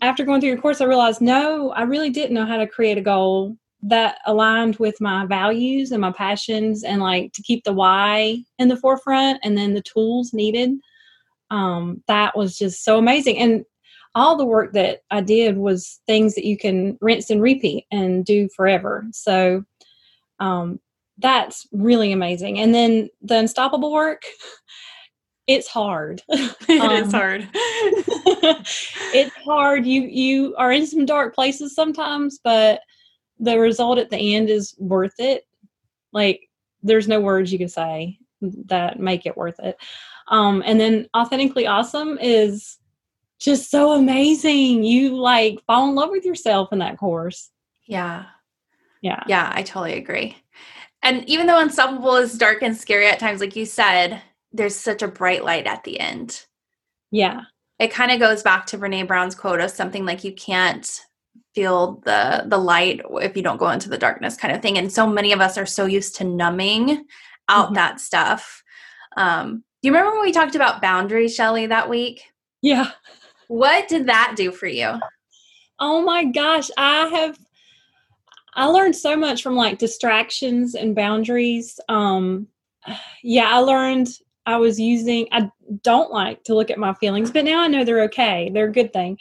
after 0.00 0.24
going 0.24 0.40
through 0.40 0.50
your 0.50 0.60
course, 0.60 0.80
I 0.80 0.86
realized 0.86 1.20
no, 1.20 1.70
I 1.72 1.82
really 1.82 2.10
didn't 2.10 2.34
know 2.34 2.46
how 2.46 2.56
to 2.56 2.66
create 2.66 2.98
a 2.98 3.02
goal 3.02 3.56
that 3.82 4.18
aligned 4.26 4.76
with 4.76 5.00
my 5.00 5.26
values 5.26 5.92
and 5.92 6.00
my 6.00 6.12
passions 6.12 6.82
and 6.82 7.02
like 7.02 7.32
to 7.34 7.42
keep 7.42 7.62
the 7.64 7.72
why 7.72 8.38
in 8.58 8.68
the 8.68 8.76
forefront 8.76 9.38
and 9.42 9.56
then 9.56 9.74
the 9.74 9.82
tools 9.82 10.32
needed 10.32 10.70
um, 11.50 12.02
that 12.08 12.36
was 12.36 12.58
just 12.58 12.84
so 12.84 12.98
amazing 12.98 13.38
and 13.38 13.64
all 14.16 14.34
the 14.34 14.46
work 14.46 14.72
that 14.72 15.02
I 15.10 15.20
did 15.20 15.58
was 15.58 16.00
things 16.06 16.34
that 16.34 16.46
you 16.46 16.56
can 16.56 16.96
rinse 17.02 17.28
and 17.28 17.42
repeat 17.42 17.84
and 17.92 18.24
do 18.24 18.48
forever. 18.56 19.04
So 19.12 19.62
um, 20.40 20.80
that's 21.18 21.66
really 21.70 22.12
amazing. 22.12 22.58
And 22.58 22.74
then 22.74 23.10
the 23.20 23.36
unstoppable 23.36 23.92
work, 23.92 24.22
it's 25.46 25.68
hard. 25.68 26.22
It 26.68 26.80
um, 26.80 26.90
is 26.92 27.12
hard. 27.12 27.48
it's 27.54 29.36
hard. 29.44 29.86
You 29.86 30.02
you 30.02 30.56
are 30.56 30.72
in 30.72 30.84
some 30.86 31.06
dark 31.06 31.34
places 31.34 31.74
sometimes, 31.74 32.40
but 32.42 32.80
the 33.38 33.58
result 33.58 33.98
at 33.98 34.10
the 34.10 34.34
end 34.34 34.50
is 34.50 34.74
worth 34.78 35.14
it. 35.18 35.44
Like 36.12 36.48
there's 36.82 37.06
no 37.06 37.20
words 37.20 37.52
you 37.52 37.58
can 37.58 37.68
say 37.68 38.18
that 38.66 38.98
make 38.98 39.26
it 39.26 39.36
worth 39.36 39.60
it. 39.60 39.76
Um, 40.26 40.62
and 40.66 40.80
then 40.80 41.06
authentically 41.16 41.68
awesome 41.68 42.18
is 42.20 42.78
just 43.38 43.70
so 43.70 43.92
amazing. 43.92 44.84
You 44.84 45.16
like 45.16 45.60
fall 45.66 45.88
in 45.88 45.94
love 45.94 46.10
with 46.10 46.24
yourself 46.24 46.72
in 46.72 46.78
that 46.78 46.98
course. 46.98 47.50
Yeah. 47.86 48.26
Yeah. 49.02 49.22
Yeah, 49.26 49.52
I 49.54 49.62
totally 49.62 49.94
agree. 49.94 50.36
And 51.02 51.28
even 51.28 51.46
though 51.46 51.60
Unstoppable 51.60 52.16
is 52.16 52.38
dark 52.38 52.62
and 52.62 52.76
scary 52.76 53.06
at 53.06 53.18
times, 53.18 53.40
like 53.40 53.54
you 53.54 53.66
said, 53.66 54.22
there's 54.52 54.74
such 54.74 55.02
a 55.02 55.08
bright 55.08 55.44
light 55.44 55.66
at 55.66 55.84
the 55.84 56.00
end. 56.00 56.44
Yeah. 57.10 57.42
It 57.78 57.92
kind 57.92 58.10
of 58.10 58.18
goes 58.18 58.42
back 58.42 58.66
to 58.66 58.78
Brene 58.78 59.06
Brown's 59.06 59.34
quote 59.34 59.60
of 59.60 59.70
something 59.70 60.04
like 60.04 60.24
you 60.24 60.32
can't 60.32 61.00
feel 61.54 62.02
the 62.04 62.44
the 62.46 62.58
light 62.58 63.00
if 63.14 63.36
you 63.36 63.42
don't 63.42 63.56
go 63.58 63.70
into 63.70 63.88
the 63.88 63.98
darkness 63.98 64.36
kind 64.36 64.54
of 64.54 64.62
thing. 64.62 64.78
And 64.78 64.92
so 64.92 65.06
many 65.06 65.32
of 65.32 65.40
us 65.40 65.56
are 65.58 65.66
so 65.66 65.86
used 65.86 66.16
to 66.16 66.24
numbing 66.24 67.04
out 67.48 67.66
mm-hmm. 67.66 67.74
that 67.74 68.00
stuff. 68.00 68.62
Um, 69.16 69.64
do 69.82 69.88
you 69.88 69.92
remember 69.92 70.16
when 70.16 70.24
we 70.24 70.32
talked 70.32 70.54
about 70.54 70.82
boundaries, 70.82 71.34
Shelly, 71.34 71.66
that 71.66 71.88
week? 71.88 72.24
Yeah. 72.62 72.90
What 73.48 73.88
did 73.88 74.06
that 74.06 74.34
do 74.36 74.52
for 74.52 74.66
you? 74.66 74.94
Oh 75.78 76.02
my 76.02 76.24
gosh, 76.24 76.70
I 76.76 77.06
have 77.08 77.38
I 78.54 78.66
learned 78.66 78.96
so 78.96 79.16
much 79.16 79.42
from 79.42 79.54
like 79.54 79.78
distractions 79.78 80.74
and 80.74 80.94
boundaries. 80.94 81.78
Um 81.88 82.48
yeah, 83.22 83.48
I 83.48 83.58
learned 83.58 84.08
I 84.46 84.56
was 84.56 84.78
using 84.80 85.28
I 85.32 85.50
don't 85.82 86.12
like 86.12 86.44
to 86.44 86.54
look 86.54 86.70
at 86.70 86.78
my 86.78 86.94
feelings, 86.94 87.30
but 87.30 87.44
now 87.44 87.60
I 87.60 87.68
know 87.68 87.84
they're 87.84 88.04
okay. 88.04 88.50
They're 88.52 88.68
a 88.68 88.72
good 88.72 88.92
thing. 88.92 89.18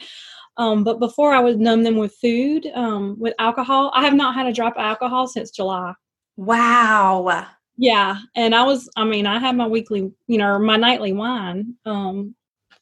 Um, 0.58 0.84
but 0.84 1.00
before 1.00 1.34
I 1.34 1.42
would 1.42 1.60
numb 1.60 1.84
them 1.84 1.98
with 1.98 2.16
food, 2.16 2.68
um, 2.74 3.18
with 3.20 3.34
alcohol. 3.40 3.92
I 3.94 4.06
have 4.06 4.14
not 4.14 4.36
had 4.36 4.48
a 4.48 4.54
drop 4.54 4.76
of 4.76 4.82
alcohol 4.82 5.28
since 5.28 5.52
July. 5.52 5.94
Wow. 6.38 7.46
Yeah. 7.78 8.20
And 8.36 8.56
I 8.56 8.64
was, 8.64 8.90
I 8.96 9.04
mean, 9.04 9.26
I 9.26 9.40
had 9.40 9.58
my 9.58 9.68
weekly, 9.68 10.12
you 10.28 10.38
know, 10.38 10.58
my 10.60 10.78
nightly 10.78 11.12
wine 11.12 11.76
um, 11.86 12.36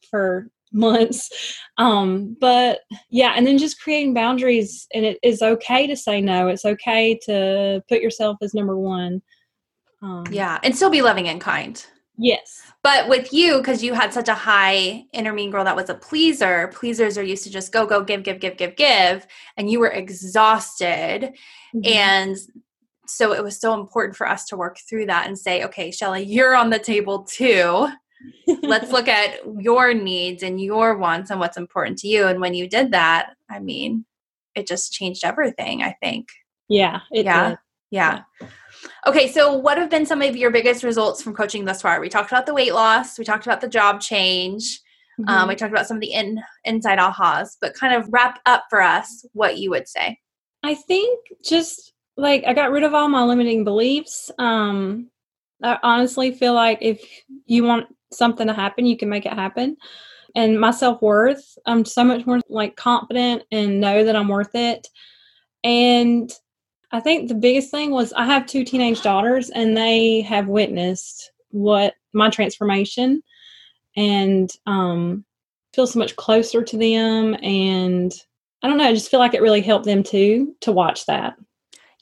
for 0.08 0.48
months. 0.74 1.30
Um, 1.78 2.36
but 2.40 2.80
yeah, 3.10 3.32
and 3.36 3.46
then 3.46 3.56
just 3.58 3.80
creating 3.80 4.12
boundaries 4.12 4.86
and 4.92 5.04
it 5.04 5.18
is 5.22 5.40
okay 5.40 5.86
to 5.86 5.96
say 5.96 6.20
no. 6.20 6.48
It's 6.48 6.64
okay 6.64 7.18
to 7.24 7.82
put 7.88 8.02
yourself 8.02 8.36
as 8.42 8.54
number 8.54 8.76
one. 8.76 9.22
Um, 10.02 10.24
yeah, 10.30 10.58
and 10.62 10.76
still 10.76 10.90
be 10.90 11.02
loving 11.02 11.28
and 11.28 11.40
kind. 11.40 11.84
Yes. 12.16 12.62
But 12.82 13.08
with 13.08 13.32
you, 13.32 13.58
because 13.58 13.82
you 13.82 13.94
had 13.94 14.12
such 14.12 14.28
a 14.28 14.34
high 14.34 15.04
inner 15.12 15.32
mean 15.32 15.50
girl 15.50 15.64
that 15.64 15.74
was 15.74 15.90
a 15.90 15.94
pleaser, 15.94 16.70
pleasers 16.74 17.18
are 17.18 17.24
used 17.24 17.44
to 17.44 17.50
just 17.50 17.72
go, 17.72 17.86
go, 17.86 18.04
give, 18.04 18.22
give, 18.22 18.38
give, 18.38 18.56
give, 18.56 18.76
give. 18.76 19.26
And 19.56 19.68
you 19.68 19.80
were 19.80 19.90
exhausted. 19.90 21.32
Mm-hmm. 21.74 21.80
And 21.84 22.36
so 23.06 23.32
it 23.32 23.42
was 23.42 23.60
so 23.60 23.74
important 23.74 24.16
for 24.16 24.28
us 24.28 24.44
to 24.46 24.56
work 24.56 24.78
through 24.88 25.06
that 25.06 25.26
and 25.26 25.36
say, 25.36 25.64
okay, 25.64 25.90
Shelly, 25.90 26.22
you're 26.22 26.54
on 26.54 26.70
the 26.70 26.78
table 26.78 27.24
too 27.24 27.88
let's 28.62 28.92
look 28.92 29.08
at 29.08 29.40
your 29.58 29.94
needs 29.94 30.42
and 30.42 30.60
your 30.60 30.96
wants 30.96 31.30
and 31.30 31.40
what's 31.40 31.56
important 31.56 31.98
to 31.98 32.08
you. 32.08 32.26
And 32.26 32.40
when 32.40 32.54
you 32.54 32.68
did 32.68 32.92
that, 32.92 33.34
I 33.50 33.60
mean, 33.60 34.04
it 34.54 34.66
just 34.66 34.92
changed 34.92 35.24
everything, 35.24 35.82
I 35.82 35.96
think. 36.02 36.28
Yeah. 36.68 37.00
yeah. 37.10 37.22
yeah. 37.22 37.56
Yeah. 37.90 38.22
Okay, 39.06 39.30
so 39.30 39.54
what 39.54 39.78
have 39.78 39.88
been 39.88 40.04
some 40.04 40.20
of 40.20 40.36
your 40.36 40.50
biggest 40.50 40.82
results 40.82 41.22
from 41.22 41.32
coaching 41.32 41.64
thus 41.64 41.80
far? 41.80 42.00
We 42.00 42.08
talked 42.08 42.32
about 42.32 42.44
the 42.44 42.54
weight 42.54 42.74
loss, 42.74 43.18
we 43.18 43.24
talked 43.24 43.46
about 43.46 43.60
the 43.60 43.68
job 43.68 44.00
change, 44.00 44.80
um, 45.20 45.24
mm-hmm. 45.26 45.42
um, 45.42 45.48
we 45.48 45.54
talked 45.54 45.72
about 45.72 45.86
some 45.86 45.98
of 45.98 46.00
the 46.00 46.12
in, 46.12 46.42
inside 46.64 46.98
ahas, 46.98 47.50
but 47.60 47.74
kind 47.74 47.94
of 47.94 48.08
wrap 48.12 48.40
up 48.46 48.64
for 48.68 48.80
us 48.82 49.24
what 49.32 49.58
you 49.58 49.70
would 49.70 49.86
say. 49.86 50.18
I 50.64 50.74
think 50.74 51.20
just 51.44 51.92
like 52.16 52.42
I 52.46 52.52
got 52.52 52.72
rid 52.72 52.82
of 52.82 52.94
all 52.94 53.08
my 53.08 53.22
limiting 53.22 53.62
beliefs. 53.62 54.30
Um, 54.38 55.10
I 55.62 55.78
honestly 55.82 56.32
feel 56.32 56.54
like 56.54 56.78
if 56.80 57.00
you 57.46 57.62
want 57.64 57.86
something 58.16 58.46
to 58.46 58.52
happen, 58.52 58.86
you 58.86 58.96
can 58.96 59.08
make 59.08 59.26
it 59.26 59.32
happen. 59.32 59.76
And 60.34 60.60
my 60.60 60.70
self 60.70 61.00
worth, 61.00 61.56
I'm 61.66 61.84
so 61.84 62.04
much 62.04 62.26
more 62.26 62.40
like 62.48 62.76
confident 62.76 63.44
and 63.52 63.80
know 63.80 64.04
that 64.04 64.16
I'm 64.16 64.28
worth 64.28 64.54
it. 64.54 64.88
And 65.62 66.32
I 66.92 67.00
think 67.00 67.28
the 67.28 67.34
biggest 67.34 67.70
thing 67.70 67.90
was 67.90 68.12
I 68.12 68.24
have 68.24 68.46
two 68.46 68.64
teenage 68.64 69.02
daughters 69.02 69.50
and 69.50 69.76
they 69.76 70.20
have 70.20 70.46
witnessed 70.46 71.32
what 71.50 71.94
my 72.12 72.30
transformation 72.30 73.22
and 73.96 74.48
um, 74.66 75.24
feel 75.72 75.86
so 75.86 75.98
much 75.98 76.14
closer 76.14 76.62
to 76.62 76.76
them. 76.76 77.36
And 77.42 78.12
I 78.62 78.68
don't 78.68 78.78
know, 78.78 78.84
I 78.84 78.94
just 78.94 79.10
feel 79.10 79.20
like 79.20 79.34
it 79.34 79.42
really 79.42 79.60
helped 79.60 79.86
them 79.86 80.04
too 80.04 80.54
to 80.60 80.70
watch 80.70 81.06
that. 81.06 81.34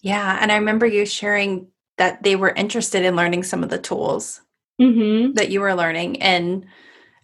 Yeah. 0.02 0.38
And 0.40 0.52
I 0.52 0.56
remember 0.56 0.84
you 0.84 1.06
sharing 1.06 1.68
that 1.96 2.22
they 2.22 2.36
were 2.36 2.50
interested 2.50 3.02
in 3.02 3.16
learning 3.16 3.44
some 3.44 3.62
of 3.62 3.70
the 3.70 3.78
tools 3.78 4.41
mm-hmm. 4.82 5.32
that 5.34 5.50
you 5.50 5.60
were 5.60 5.74
learning 5.74 6.20
and 6.20 6.66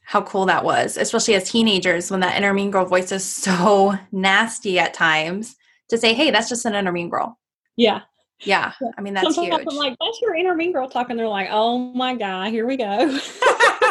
how 0.04 0.22
cool 0.22 0.46
that 0.46 0.64
was, 0.64 0.96
especially 0.96 1.34
as 1.34 1.50
teenagers 1.50 2.10
when 2.10 2.20
that 2.20 2.36
inner 2.36 2.54
mean 2.54 2.70
girl 2.70 2.86
voice 2.86 3.12
is 3.12 3.24
so 3.24 3.94
nasty 4.12 4.78
at 4.78 4.94
times 4.94 5.56
to 5.90 5.98
say, 5.98 6.14
hey, 6.14 6.30
that's 6.30 6.48
just 6.48 6.64
an 6.64 6.74
inner 6.74 6.92
mean 6.92 7.08
girl. 7.08 7.38
Yeah. 7.76 8.00
Yeah. 8.40 8.72
I 8.96 9.00
mean, 9.00 9.14
that's 9.14 9.34
Sometimes 9.34 9.62
huge. 9.62 9.68
I'm 9.70 9.76
like, 9.76 9.96
that's 10.00 10.20
your 10.22 10.34
inner 10.34 10.54
mean 10.54 10.72
girl 10.72 10.88
talking. 10.88 11.16
They're 11.16 11.28
like, 11.28 11.48
oh 11.50 11.78
my 11.78 12.14
God, 12.14 12.50
here 12.50 12.66
we 12.66 12.76
go. 12.76 12.86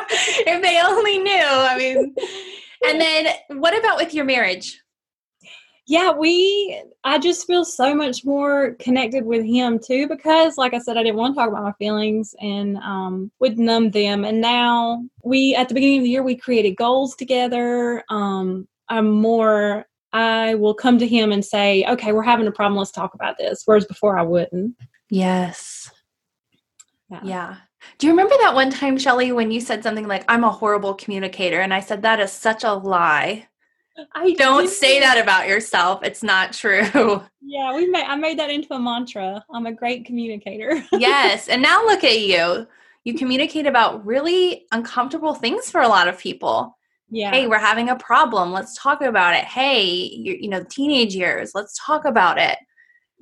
if 0.10 0.62
they 0.62 0.82
only 0.82 1.17
knew. 1.19 1.32
I 1.34 1.77
mean, 1.77 2.15
and 2.88 3.01
then 3.01 3.27
what 3.60 3.77
about 3.77 3.97
with 3.97 4.13
your 4.13 4.25
marriage? 4.25 4.82
Yeah, 5.88 6.12
we, 6.12 6.84
I 7.06 7.17
just 7.17 7.47
feel 7.47 7.63
so 7.63 7.95
much 7.95 8.26
more 8.26 8.73
connected 8.73 9.26
with 9.26 9.45
him 9.45 9.80
too 9.80 10.06
because, 10.10 10.58
like 10.58 10.73
I 10.73 10.80
said, 10.80 10.97
I 10.97 11.04
didn't 11.04 11.15
want 11.15 11.34
to 11.34 11.39
talk 11.39 11.47
about 11.47 11.63
my 11.63 11.71
feelings 11.73 12.36
and 12.41 12.76
um, 12.78 13.32
would 13.39 13.58
numb 13.58 13.91
them. 13.91 14.26
And 14.26 14.41
now 14.41 15.06
we, 15.23 15.56
at 15.56 15.69
the 15.69 15.73
beginning 15.73 16.00
of 16.00 16.04
the 16.04 16.10
year, 16.10 16.23
we 16.23 16.36
created 16.36 16.76
goals 16.76 17.15
together. 17.15 18.04
Um, 18.10 18.67
I'm 18.89 19.10
more, 19.10 19.86
I 20.12 20.56
will 20.56 20.73
come 20.73 20.97
to 21.00 21.08
him 21.08 21.32
and 21.32 21.43
say, 21.43 21.86
okay, 21.88 22.12
we're 22.12 22.21
having 22.21 22.47
a 22.47 22.52
problem. 22.52 22.78
Let's 22.78 22.91
talk 22.91 23.13
about 23.13 23.38
this. 23.38 23.62
Whereas 23.63 23.86
before 23.86 24.19
I 24.19 24.23
wouldn't. 24.23 24.76
Yes. 25.10 25.89
Yeah. 27.10 27.21
yeah. 27.23 27.56
Do 27.97 28.08
you 28.08 28.12
remember 28.12 28.36
that 28.41 28.56
one 28.56 28.71
time, 28.71 28.97
Shelly, 28.97 29.32
when 29.32 29.52
you 29.52 29.62
said 29.62 29.84
something 29.84 30.08
like, 30.08 30.26
I'm 30.28 30.43
a 30.43 30.52
horrible 30.52 30.95
communicator? 30.95 31.62
And 31.62 31.73
I 31.73 31.80
said, 31.80 32.02
that 32.02 32.19
is 32.19 32.34
such 32.34 32.65
a 32.65 32.73
lie. 32.73 33.47
I 34.13 34.33
don't 34.33 34.63
do. 34.63 34.69
say 34.69 34.99
that 34.99 35.17
about 35.17 35.47
yourself. 35.47 36.01
It's 36.03 36.23
not 36.23 36.53
true. 36.53 37.23
Yeah, 37.49 37.73
we 37.73 37.88
made 37.88 38.03
I 38.03 38.17
made 38.17 38.38
that 38.39 38.49
into 38.49 38.73
a 38.73 38.79
mantra. 38.79 39.41
I'm 39.53 39.67
a 39.67 39.71
great 39.71 40.03
communicator. 40.05 40.83
yes. 40.91 41.47
And 41.47 41.62
now 41.62 41.81
look 41.86 42.03
at 42.03 42.19
you. 42.19 42.67
You 43.05 43.13
communicate 43.13 43.65
about 43.65 44.05
really 44.05 44.65
uncomfortable 44.73 45.33
things 45.33 45.71
for 45.71 45.79
a 45.79 45.88
lot 45.88 46.10
of 46.10 46.19
people. 46.19 46.77
Yeah. 47.10 47.31
Hey, 47.31 47.47
we're 47.47 47.57
having 47.57 47.88
a 47.88 47.95
problem. 47.95 48.51
Let's 48.51 48.77
talk 48.77 49.01
about 49.01 49.33
it. 49.33 49.45
Hey, 49.45 49.86
you, 49.86 50.36
you 50.41 50.49
know, 50.49 50.65
teenage 50.69 51.15
years. 51.15 51.51
Let's 51.55 51.79
talk 51.86 52.03
about 52.03 52.38
it. 52.38 52.57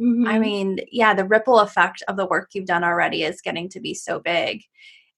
Mm-hmm. 0.02 0.28
I 0.28 0.40
mean, 0.40 0.80
yeah, 0.92 1.14
the 1.14 1.26
ripple 1.26 1.60
effect 1.60 2.02
of 2.08 2.18
the 2.18 2.26
work 2.26 2.50
you've 2.54 2.66
done 2.66 2.84
already 2.84 3.22
is 3.22 3.42
getting 3.42 3.70
to 3.70 3.80
be 3.80 3.94
so 3.94 4.20
big. 4.20 4.64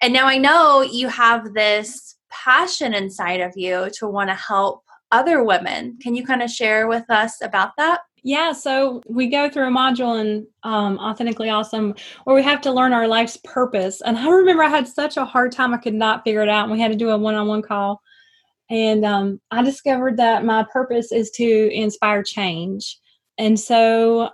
And 0.02 0.12
now 0.12 0.28
I 0.28 0.38
know 0.38 0.82
you 0.82 1.08
have 1.08 1.54
this 1.54 2.16
passion 2.30 2.94
inside 2.94 3.40
of 3.40 3.54
you 3.56 3.90
to 4.00 4.08
want 4.08 4.30
to 4.30 4.36
help 4.36 4.84
other 5.12 5.44
women. 5.44 5.98
Can 6.02 6.16
you 6.16 6.26
kind 6.26 6.42
of 6.42 6.50
share 6.50 6.88
with 6.88 7.10
us 7.10 7.42
about 7.42 7.72
that? 7.78 8.02
Yeah, 8.24 8.52
so 8.52 9.02
we 9.08 9.28
go 9.28 9.50
through 9.50 9.68
a 9.68 9.72
module 9.72 10.20
in 10.20 10.46
um, 10.64 10.98
Authentically 10.98 11.50
Awesome 11.50 11.96
where 12.26 12.36
we 12.36 12.44
have 12.44 12.60
to 12.62 12.72
learn 12.72 12.92
our 12.92 13.08
life's 13.08 13.38
purpose. 13.44 14.02
And 14.02 14.18
I 14.18 14.28
remember 14.30 14.64
I 14.64 14.70
had 14.70 14.88
such 14.88 15.16
a 15.16 15.24
hard 15.24 15.52
time, 15.52 15.74
I 15.74 15.78
could 15.78 15.94
not 15.94 16.24
figure 16.24 16.42
it 16.42 16.50
out. 16.50 16.64
And 16.64 16.72
we 16.74 16.82
had 16.82 16.92
to 16.92 16.98
do 16.98 17.12
a 17.12 17.18
one 17.18 17.36
on 17.36 17.48
one 17.48 17.62
call. 17.62 18.02
And 18.70 19.06
um, 19.06 19.40
I 19.52 19.64
discovered 19.64 20.18
that 20.18 20.44
my 20.44 20.66
purpose 20.74 21.12
is 21.12 21.32
to 21.32 21.72
inspire 21.74 22.22
change. 22.22 23.00
And 23.38 23.58
so 23.58 24.32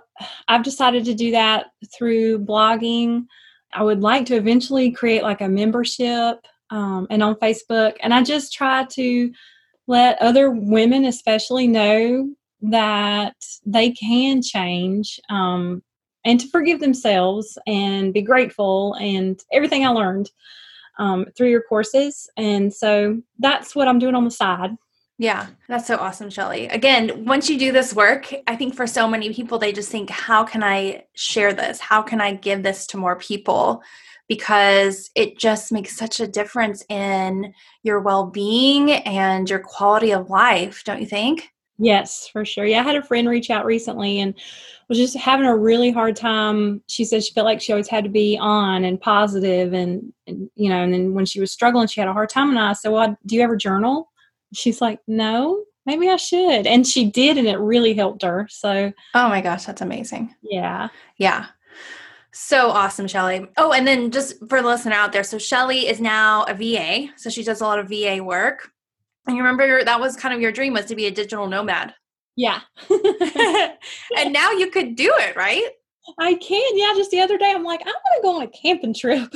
I've 0.48 0.64
decided 0.64 1.04
to 1.04 1.14
do 1.14 1.30
that 1.30 1.66
through 1.96 2.40
blogging. 2.40 3.26
I 3.72 3.82
would 3.82 4.00
like 4.00 4.26
to 4.26 4.36
eventually 4.36 4.90
create 4.90 5.22
like 5.22 5.40
a 5.40 5.48
membership 5.48 6.38
um, 6.70 7.06
and 7.10 7.22
on 7.22 7.36
Facebook. 7.36 7.94
And 8.02 8.12
I 8.12 8.22
just 8.22 8.52
try 8.52 8.86
to 8.86 9.32
let 9.86 10.20
other 10.20 10.50
women 10.50 11.04
especially 11.04 11.66
know 11.66 12.30
that 12.62 13.36
they 13.66 13.90
can 13.90 14.40
change 14.42 15.20
um, 15.28 15.82
and 16.24 16.40
to 16.40 16.48
forgive 16.48 16.80
themselves 16.80 17.58
and 17.66 18.14
be 18.14 18.22
grateful 18.22 18.94
and 18.94 19.38
everything 19.52 19.84
I 19.84 19.90
learned 19.90 20.30
um, 20.98 21.26
through 21.36 21.50
your 21.50 21.62
courses. 21.62 22.28
And 22.36 22.72
so 22.72 23.20
that's 23.38 23.74
what 23.74 23.88
I'm 23.88 23.98
doing 23.98 24.14
on 24.14 24.24
the 24.24 24.30
side. 24.30 24.70
Yeah, 25.16 25.46
that's 25.68 25.86
so 25.86 25.96
awesome, 25.96 26.28
Shelly. 26.28 26.66
Again, 26.66 27.24
once 27.24 27.48
you 27.48 27.56
do 27.56 27.70
this 27.70 27.94
work, 27.94 28.34
I 28.48 28.56
think 28.56 28.74
for 28.74 28.86
so 28.86 29.06
many 29.06 29.32
people, 29.32 29.58
they 29.58 29.72
just 29.72 29.90
think, 29.90 30.10
how 30.10 30.42
can 30.42 30.64
I 30.64 31.04
share 31.14 31.52
this? 31.52 31.78
How 31.78 32.02
can 32.02 32.20
I 32.20 32.34
give 32.34 32.64
this 32.64 32.86
to 32.88 32.96
more 32.96 33.14
people? 33.14 33.82
Because 34.28 35.10
it 35.14 35.38
just 35.38 35.72
makes 35.72 35.96
such 35.96 36.20
a 36.20 36.26
difference 36.26 36.84
in 36.88 37.52
your 37.82 38.00
well 38.00 38.26
being 38.26 38.92
and 38.92 39.48
your 39.48 39.60
quality 39.60 40.12
of 40.12 40.30
life, 40.30 40.82
don't 40.84 41.00
you 41.00 41.06
think? 41.06 41.50
Yes, 41.78 42.28
for 42.32 42.44
sure. 42.44 42.64
Yeah, 42.64 42.80
I 42.80 42.84
had 42.84 42.96
a 42.96 43.02
friend 43.02 43.28
reach 43.28 43.50
out 43.50 43.64
recently 43.64 44.20
and 44.20 44.34
was 44.88 44.98
just 44.98 45.16
having 45.16 45.46
a 45.46 45.56
really 45.56 45.90
hard 45.90 46.14
time. 46.14 46.82
She 46.86 47.04
said 47.04 47.24
she 47.24 47.32
felt 47.32 47.46
like 47.46 47.60
she 47.60 47.72
always 47.72 47.88
had 47.88 48.04
to 48.04 48.10
be 48.10 48.38
on 48.40 48.84
and 48.84 49.00
positive 49.00 49.72
and, 49.72 50.12
and 50.26 50.48
you 50.54 50.68
know, 50.68 50.82
and 50.82 50.94
then 50.94 51.14
when 51.14 51.26
she 51.26 51.40
was 51.40 51.50
struggling, 51.50 51.88
she 51.88 52.00
had 52.00 52.08
a 52.08 52.12
hard 52.12 52.28
time. 52.28 52.50
And 52.50 52.58
I 52.58 52.74
said, 52.74 52.92
Well, 52.92 53.16
do 53.26 53.34
you 53.34 53.42
ever 53.42 53.56
journal? 53.56 54.12
She's 54.52 54.80
like, 54.80 55.00
No, 55.08 55.64
maybe 55.84 56.08
I 56.08 56.16
should. 56.16 56.66
And 56.66 56.86
she 56.86 57.10
did, 57.10 57.38
and 57.38 57.48
it 57.48 57.58
really 57.58 57.94
helped 57.94 58.22
her. 58.22 58.46
So, 58.50 58.92
oh 59.14 59.28
my 59.28 59.40
gosh, 59.40 59.64
that's 59.64 59.82
amazing. 59.82 60.34
Yeah. 60.42 60.88
Yeah. 61.16 61.46
So 62.36 62.70
awesome, 62.70 63.06
Shelly. 63.06 63.46
Oh, 63.56 63.72
and 63.72 63.86
then 63.86 64.10
just 64.10 64.40
for 64.48 64.60
the 64.60 64.66
listener 64.66 64.96
out 64.96 65.12
there, 65.12 65.22
so 65.22 65.38
Shelly 65.38 65.86
is 65.86 66.00
now 66.00 66.42
a 66.48 66.54
VA. 66.54 67.12
So 67.16 67.30
she 67.30 67.44
does 67.44 67.60
a 67.60 67.64
lot 67.64 67.78
of 67.78 67.88
VA 67.88 68.22
work. 68.22 68.70
And 69.28 69.36
you 69.36 69.42
remember 69.44 69.84
that 69.84 70.00
was 70.00 70.16
kind 70.16 70.34
of 70.34 70.40
your 70.40 70.50
dream 70.50 70.72
was 70.72 70.86
to 70.86 70.96
be 70.96 71.06
a 71.06 71.12
digital 71.12 71.46
nomad. 71.46 71.94
Yeah. 72.34 72.60
and 72.90 74.32
now 74.32 74.50
you 74.50 74.68
could 74.72 74.96
do 74.96 75.12
it, 75.16 75.36
right? 75.36 75.62
I 76.18 76.34
can. 76.34 76.76
Yeah. 76.76 76.92
Just 76.96 77.12
the 77.12 77.20
other 77.20 77.38
day, 77.38 77.52
I'm 77.54 77.62
like, 77.62 77.82
I 77.82 77.90
want 77.90 78.16
to 78.16 78.22
go 78.22 78.36
on 78.36 78.42
a 78.42 78.48
camping 78.48 78.94
trip. 78.94 79.32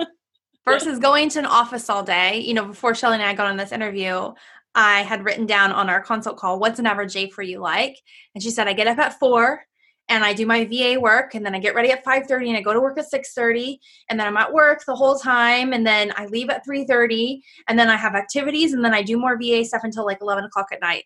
Versus 0.64 1.00
going 1.00 1.30
to 1.30 1.40
an 1.40 1.46
office 1.46 1.90
all 1.90 2.04
day. 2.04 2.38
You 2.38 2.54
know, 2.54 2.66
before 2.66 2.94
Shelly 2.94 3.14
and 3.14 3.22
I 3.24 3.34
got 3.34 3.48
on 3.48 3.56
this 3.56 3.72
interview, 3.72 4.32
I 4.76 5.00
had 5.00 5.24
written 5.24 5.46
down 5.46 5.72
on 5.72 5.90
our 5.90 6.00
consult 6.00 6.36
call, 6.36 6.60
what's 6.60 6.78
an 6.78 6.86
average 6.86 7.14
day 7.14 7.30
for 7.30 7.42
you 7.42 7.58
like? 7.58 7.98
And 8.34 8.44
she 8.44 8.50
said, 8.52 8.68
I 8.68 8.74
get 8.74 8.86
up 8.86 8.98
at 8.98 9.18
four 9.18 9.62
and 10.08 10.24
I 10.24 10.32
do 10.32 10.46
my 10.46 10.64
VA 10.64 10.98
work 10.98 11.34
and 11.34 11.44
then 11.44 11.54
I 11.54 11.58
get 11.58 11.74
ready 11.74 11.90
at 11.90 12.04
5:30 12.04 12.48
and 12.48 12.56
I 12.56 12.62
go 12.62 12.72
to 12.72 12.80
work 12.80 12.98
at 12.98 13.10
6:30 13.10 13.78
and 14.08 14.18
then 14.18 14.26
I'm 14.26 14.36
at 14.36 14.52
work 14.52 14.84
the 14.86 14.96
whole 14.96 15.18
time 15.18 15.72
and 15.72 15.86
then 15.86 16.12
I 16.16 16.26
leave 16.26 16.50
at 16.50 16.64
3:30 16.64 17.40
and 17.68 17.78
then 17.78 17.88
I 17.88 17.96
have 17.96 18.14
activities 18.14 18.72
and 18.72 18.84
then 18.84 18.94
I 18.94 19.02
do 19.02 19.18
more 19.18 19.38
VA 19.38 19.64
stuff 19.64 19.82
until 19.84 20.06
like 20.06 20.18
11 20.20 20.44
o'clock 20.44 20.68
at 20.72 20.80
night. 20.80 21.04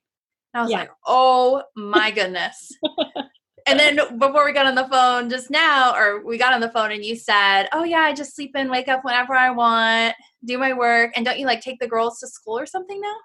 And 0.54 0.60
I 0.60 0.62
was 0.62 0.70
yeah. 0.70 0.78
like, 0.80 0.90
oh 1.06 1.62
my 1.74 2.10
goodness. 2.10 2.70
and 3.66 3.78
then 3.78 4.18
before 4.18 4.44
we 4.44 4.52
got 4.52 4.66
on 4.66 4.74
the 4.74 4.88
phone 4.88 5.30
just 5.30 5.50
now, 5.50 5.94
or 5.94 6.24
we 6.24 6.38
got 6.38 6.52
on 6.52 6.60
the 6.60 6.70
phone 6.70 6.92
and 6.92 7.04
you 7.04 7.16
said, 7.16 7.68
oh 7.72 7.84
yeah, 7.84 8.00
I 8.00 8.12
just 8.12 8.36
sleep 8.36 8.54
in, 8.54 8.70
wake 8.70 8.88
up 8.88 9.04
whenever 9.04 9.34
I 9.34 9.50
want, 9.50 10.14
do 10.44 10.58
my 10.58 10.72
work, 10.72 11.12
and 11.16 11.24
don't 11.24 11.38
you 11.38 11.46
like 11.46 11.60
take 11.60 11.80
the 11.80 11.88
girls 11.88 12.18
to 12.20 12.28
school 12.28 12.58
or 12.58 12.66
something 12.66 13.00
now? 13.00 13.16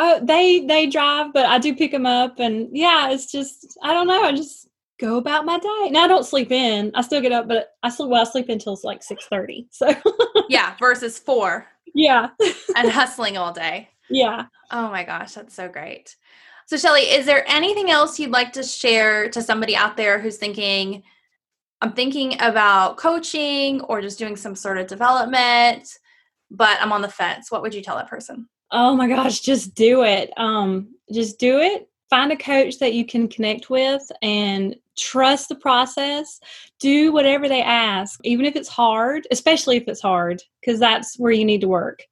Oh, 0.00 0.20
they 0.22 0.60
they 0.60 0.86
drive, 0.86 1.32
but 1.32 1.46
I 1.46 1.58
do 1.58 1.74
pick 1.74 1.90
them 1.90 2.06
up, 2.06 2.38
and 2.38 2.68
yeah, 2.72 3.10
it's 3.10 3.30
just 3.30 3.76
I 3.82 3.92
don't 3.92 4.06
know. 4.06 4.22
I 4.22 4.32
just 4.32 4.68
go 4.98 5.16
about 5.16 5.44
my 5.44 5.58
day. 5.58 5.90
Now 5.90 6.04
I 6.04 6.08
don't 6.08 6.26
sleep 6.26 6.50
in. 6.50 6.90
I 6.94 7.02
still 7.02 7.20
get 7.20 7.32
up, 7.32 7.48
but 7.48 7.70
I 7.82 7.88
sleep 7.88 8.10
well. 8.10 8.22
I 8.22 8.24
sleep 8.24 8.48
until 8.48 8.72
it's 8.74 8.84
like 8.84 9.02
six 9.02 9.26
thirty. 9.26 9.68
So 9.70 9.94
yeah, 10.48 10.74
versus 10.78 11.18
four. 11.18 11.66
Yeah, 11.94 12.30
and 12.76 12.90
hustling 12.90 13.36
all 13.36 13.52
day. 13.52 13.88
Yeah. 14.10 14.46
Oh 14.70 14.90
my 14.90 15.04
gosh, 15.04 15.32
that's 15.32 15.54
so 15.54 15.68
great. 15.68 16.16
So 16.66 16.76
Shelly, 16.76 17.02
is 17.02 17.24
there 17.24 17.48
anything 17.48 17.90
else 17.90 18.18
you'd 18.18 18.30
like 18.30 18.52
to 18.52 18.62
share 18.62 19.30
to 19.30 19.40
somebody 19.40 19.74
out 19.74 19.96
there 19.96 20.18
who's 20.18 20.36
thinking, 20.36 21.02
I'm 21.80 21.92
thinking 21.92 22.34
about 22.40 22.98
coaching 22.98 23.80
or 23.82 24.02
just 24.02 24.18
doing 24.18 24.36
some 24.36 24.54
sort 24.54 24.76
of 24.76 24.86
development, 24.86 25.88
but 26.50 26.76
I'm 26.80 26.92
on 26.92 27.00
the 27.00 27.08
fence? 27.08 27.50
What 27.50 27.62
would 27.62 27.74
you 27.74 27.82
tell 27.82 27.96
that 27.96 28.10
person? 28.10 28.48
Oh 28.70 28.94
my 28.94 29.08
gosh, 29.08 29.40
just 29.40 29.74
do 29.74 30.02
it. 30.02 30.30
Um, 30.36 30.94
just 31.10 31.38
do 31.38 31.58
it 31.58 31.88
find 32.10 32.32
a 32.32 32.36
coach 32.36 32.78
that 32.78 32.94
you 32.94 33.04
can 33.04 33.28
connect 33.28 33.70
with 33.70 34.10
and 34.22 34.76
trust 34.96 35.48
the 35.48 35.54
process. 35.54 36.40
Do 36.80 37.12
whatever 37.12 37.48
they 37.48 37.62
ask 37.62 38.20
even 38.24 38.44
if 38.44 38.56
it's 38.56 38.68
hard 38.68 39.26
especially 39.30 39.76
if 39.76 39.86
it's 39.86 40.00
hard 40.00 40.42
because 40.60 40.80
that's 40.80 41.18
where 41.18 41.32
you 41.32 41.44
need 41.44 41.60
to 41.60 41.68
work. 41.68 42.04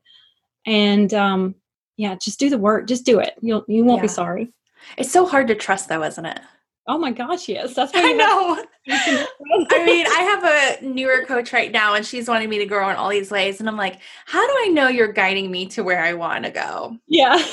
And 0.66 1.12
um 1.14 1.54
yeah 1.96 2.16
just 2.16 2.38
do 2.38 2.50
the 2.50 2.58
work 2.58 2.86
just 2.86 3.04
do 3.04 3.18
it. 3.18 3.34
You'll 3.40 3.64
you 3.68 3.84
won't 3.84 3.98
yeah. 3.98 4.02
be 4.02 4.08
sorry. 4.08 4.52
It's 4.96 5.10
so 5.10 5.26
hard 5.26 5.48
to 5.48 5.54
trust 5.54 5.88
though 5.88 6.02
isn't 6.02 6.26
it? 6.26 6.40
Oh 6.88 6.98
my 6.98 7.10
gosh 7.10 7.48
yes. 7.48 7.74
That's 7.74 7.92
what 7.92 8.04
i 8.06 8.12
know. 8.12 8.64
i 8.88 9.84
mean 9.84 10.06
i 10.06 10.20
have 10.20 10.84
a 10.84 10.86
newer 10.86 11.24
coach 11.26 11.52
right 11.52 11.72
now 11.72 11.94
and 11.94 12.06
she's 12.06 12.28
wanting 12.28 12.48
me 12.48 12.58
to 12.58 12.66
grow 12.66 12.88
in 12.88 12.94
all 12.94 13.08
these 13.08 13.32
ways 13.32 13.58
and 13.58 13.68
i'm 13.68 13.76
like 13.76 13.98
how 14.26 14.46
do 14.46 14.52
i 14.60 14.68
know 14.68 14.86
you're 14.86 15.12
guiding 15.12 15.50
me 15.50 15.66
to 15.66 15.82
where 15.82 16.04
i 16.04 16.12
want 16.12 16.44
to 16.44 16.52
go? 16.52 16.96
Yeah. 17.08 17.44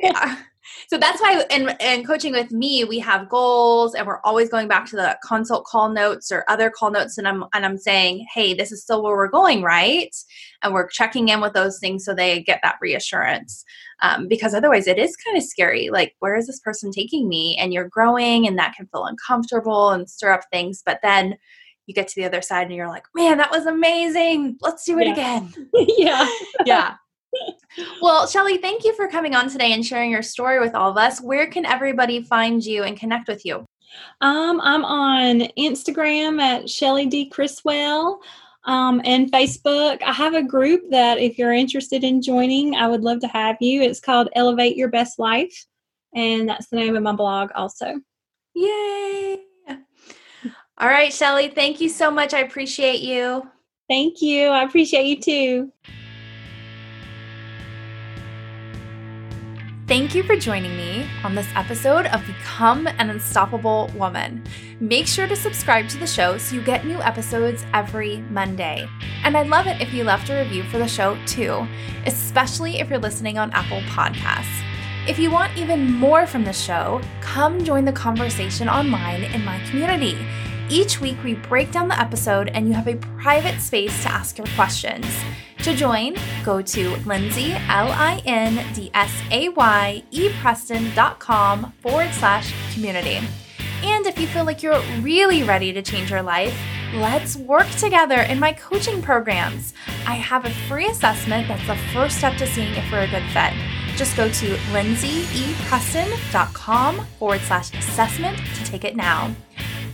Yeah 0.00 0.36
so 0.88 0.98
that's 0.98 1.20
why 1.20 1.44
in, 1.50 1.74
in 1.80 2.04
coaching 2.04 2.32
with 2.32 2.50
me 2.50 2.84
we 2.84 2.98
have 2.98 3.28
goals 3.28 3.94
and 3.94 4.06
we're 4.06 4.20
always 4.20 4.48
going 4.48 4.68
back 4.68 4.86
to 4.86 4.96
the 4.96 5.18
consult 5.26 5.64
call 5.64 5.88
notes 5.88 6.30
or 6.30 6.44
other 6.48 6.70
call 6.70 6.90
notes. 6.90 7.18
And 7.18 7.26
i'm 7.26 7.44
and 7.54 7.64
i'm 7.64 7.78
saying 7.78 8.26
hey 8.32 8.54
this 8.54 8.72
is 8.72 8.82
still 8.82 9.02
where 9.02 9.16
we're 9.16 9.28
going 9.28 9.62
right? 9.62 10.14
And 10.62 10.72
we're 10.72 10.88
checking 10.88 11.28
in 11.28 11.40
with 11.40 11.52
those 11.52 11.78
things 11.78 12.04
so 12.04 12.14
they 12.14 12.42
get 12.42 12.60
that 12.62 12.76
reassurance. 12.80 13.64
Um, 14.02 14.28
because 14.28 14.54
otherwise 14.54 14.86
it 14.86 14.98
is 14.98 15.16
kind 15.16 15.36
of 15.36 15.42
scary. 15.42 15.88
Like 15.90 16.14
where 16.18 16.36
is 16.36 16.46
this 16.46 16.60
person 16.60 16.90
taking 16.90 17.28
me? 17.28 17.56
And 17.56 17.72
you're 17.72 17.88
growing 17.88 18.46
and 18.46 18.58
that 18.58 18.74
can 18.74 18.86
feel 18.86 19.06
uncomfortable 19.06 19.90
and 19.90 20.08
stir 20.08 20.32
up 20.32 20.42
things. 20.52 20.82
But 20.84 21.00
then 21.02 21.36
you 21.86 21.94
get 21.94 22.08
to 22.08 22.20
the 22.20 22.26
other 22.26 22.42
side 22.42 22.66
and 22.66 22.74
you're 22.74 22.88
like 22.88 23.04
man 23.14 23.38
that 23.38 23.50
was 23.50 23.66
amazing. 23.66 24.58
Let's 24.60 24.84
do 24.84 24.98
it 24.98 25.06
yeah. 25.06 25.12
again. 25.12 25.70
Yeah. 25.98 26.28
Yeah 26.64 26.94
well, 28.00 28.26
Shelly, 28.26 28.58
thank 28.58 28.84
you 28.84 28.94
for 28.94 29.08
coming 29.08 29.34
on 29.34 29.48
today 29.48 29.72
and 29.72 29.84
sharing 29.84 30.10
your 30.10 30.22
story 30.22 30.60
with 30.60 30.74
all 30.74 30.90
of 30.90 30.96
us. 30.96 31.20
Where 31.20 31.46
can 31.48 31.66
everybody 31.66 32.22
find 32.22 32.64
you 32.64 32.84
and 32.84 32.98
connect 32.98 33.28
with 33.28 33.44
you? 33.44 33.64
Um, 34.20 34.60
I'm 34.60 34.84
on 34.84 35.48
Instagram 35.58 36.40
at 36.40 36.68
Shelly 36.68 37.06
D. 37.06 37.28
Criswell 37.28 38.20
um, 38.64 39.00
and 39.04 39.30
Facebook. 39.30 40.02
I 40.02 40.12
have 40.12 40.34
a 40.34 40.42
group 40.42 40.82
that 40.90 41.18
if 41.18 41.38
you're 41.38 41.52
interested 41.52 42.04
in 42.04 42.22
joining, 42.22 42.74
I 42.74 42.88
would 42.88 43.02
love 43.02 43.20
to 43.20 43.28
have 43.28 43.56
you. 43.60 43.82
It's 43.82 44.00
called 44.00 44.28
Elevate 44.34 44.76
Your 44.76 44.88
Best 44.88 45.18
Life. 45.18 45.66
And 46.14 46.48
that's 46.48 46.68
the 46.68 46.76
name 46.76 46.96
of 46.96 47.02
my 47.02 47.12
blog, 47.12 47.50
also. 47.54 48.00
Yay! 48.54 49.38
All 50.78 50.88
right, 50.88 51.12
Shelly, 51.12 51.48
thank 51.48 51.80
you 51.80 51.88
so 51.88 52.10
much. 52.10 52.34
I 52.34 52.40
appreciate 52.40 53.00
you. 53.00 53.48
Thank 53.88 54.20
you. 54.20 54.48
I 54.48 54.62
appreciate 54.62 55.06
you 55.06 55.20
too. 55.20 55.72
Thank 59.86 60.16
you 60.16 60.24
for 60.24 60.34
joining 60.34 60.76
me 60.76 61.08
on 61.22 61.36
this 61.36 61.46
episode 61.54 62.06
of 62.06 62.26
Become 62.26 62.88
an 62.88 63.08
Unstoppable 63.08 63.88
Woman. 63.94 64.42
Make 64.80 65.06
sure 65.06 65.28
to 65.28 65.36
subscribe 65.36 65.88
to 65.90 65.96
the 65.96 66.08
show 66.08 66.38
so 66.38 66.56
you 66.56 66.62
get 66.62 66.84
new 66.84 67.00
episodes 67.00 67.64
every 67.72 68.16
Monday. 68.22 68.88
And 69.22 69.36
I'd 69.36 69.46
love 69.46 69.68
it 69.68 69.80
if 69.80 69.94
you 69.94 70.02
left 70.02 70.28
a 70.28 70.42
review 70.42 70.64
for 70.64 70.78
the 70.78 70.88
show 70.88 71.16
too, 71.24 71.68
especially 72.04 72.80
if 72.80 72.90
you're 72.90 72.98
listening 72.98 73.38
on 73.38 73.52
Apple 73.52 73.80
Podcasts. 73.82 74.60
If 75.06 75.20
you 75.20 75.30
want 75.30 75.56
even 75.56 75.92
more 75.92 76.26
from 76.26 76.42
the 76.42 76.52
show, 76.52 77.00
come 77.20 77.62
join 77.62 77.84
the 77.84 77.92
conversation 77.92 78.68
online 78.68 79.22
in 79.22 79.44
my 79.44 79.60
community. 79.70 80.18
Each 80.68 81.00
week, 81.00 81.16
we 81.22 81.34
break 81.34 81.70
down 81.70 81.86
the 81.86 82.00
episode 82.00 82.48
and 82.48 82.66
you 82.66 82.74
have 82.74 82.88
a 82.88 82.96
private 83.20 83.60
space 83.60 84.02
to 84.02 84.10
ask 84.10 84.36
your 84.36 84.48
questions. 84.56 85.06
To 85.58 85.76
join, 85.76 86.16
go 86.44 86.60
to 86.60 86.96
Lindsay, 87.06 87.52
L 87.52 87.92
I 87.92 88.20
N 88.26 88.66
D 88.74 88.90
S 88.92 89.12
A 89.30 89.48
Y, 89.50 90.02
E 90.10 90.32
Preston.com 90.40 91.72
forward 91.80 92.12
slash 92.12 92.52
community. 92.74 93.20
And 93.84 94.06
if 94.06 94.18
you 94.18 94.26
feel 94.26 94.44
like 94.44 94.60
you're 94.62 94.80
really 95.00 95.44
ready 95.44 95.72
to 95.72 95.82
change 95.82 96.10
your 96.10 96.22
life, 96.22 96.58
let's 96.94 97.36
work 97.36 97.70
together 97.70 98.22
in 98.22 98.40
my 98.40 98.52
coaching 98.52 99.00
programs. 99.00 99.72
I 100.06 100.14
have 100.14 100.46
a 100.46 100.50
free 100.68 100.86
assessment 100.86 101.46
that's 101.46 101.68
the 101.68 101.76
first 101.92 102.18
step 102.18 102.36
to 102.38 102.46
seeing 102.46 102.74
if 102.74 102.90
we're 102.90 103.02
a 103.02 103.08
good 103.08 103.22
fit. 103.30 103.52
Just 103.96 104.16
go 104.16 104.28
to 104.28 104.56
lindsayepreston.com 104.72 107.06
forward 107.18 107.40
slash 107.42 107.72
assessment 107.72 108.36
to 108.38 108.64
take 108.64 108.84
it 108.84 108.96
now. 108.96 109.32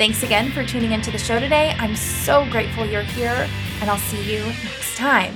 Thanks 0.02 0.24
again 0.24 0.50
for 0.50 0.64
tuning 0.64 0.90
into 0.90 1.12
the 1.12 1.16
show 1.16 1.38
today. 1.38 1.76
I'm 1.78 1.94
so 1.94 2.44
grateful 2.50 2.84
you're 2.84 3.02
here, 3.02 3.48
and 3.80 3.88
I'll 3.88 3.98
see 3.98 4.34
you 4.34 4.44
next 4.46 4.96
time. 4.96 5.32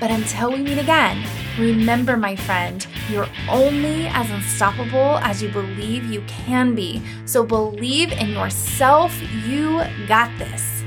But 0.00 0.10
until 0.10 0.50
we 0.50 0.58
meet 0.58 0.76
again, 0.76 1.24
remember, 1.56 2.16
my 2.16 2.34
friend, 2.34 2.84
you're 3.08 3.28
only 3.48 4.08
as 4.08 4.28
unstoppable 4.28 5.18
as 5.18 5.40
you 5.40 5.50
believe 5.50 6.04
you 6.06 6.22
can 6.22 6.74
be. 6.74 7.00
So 7.26 7.44
believe 7.44 8.10
in 8.10 8.30
yourself. 8.30 9.16
You 9.46 9.84
got 10.08 10.36
this. 10.36 10.77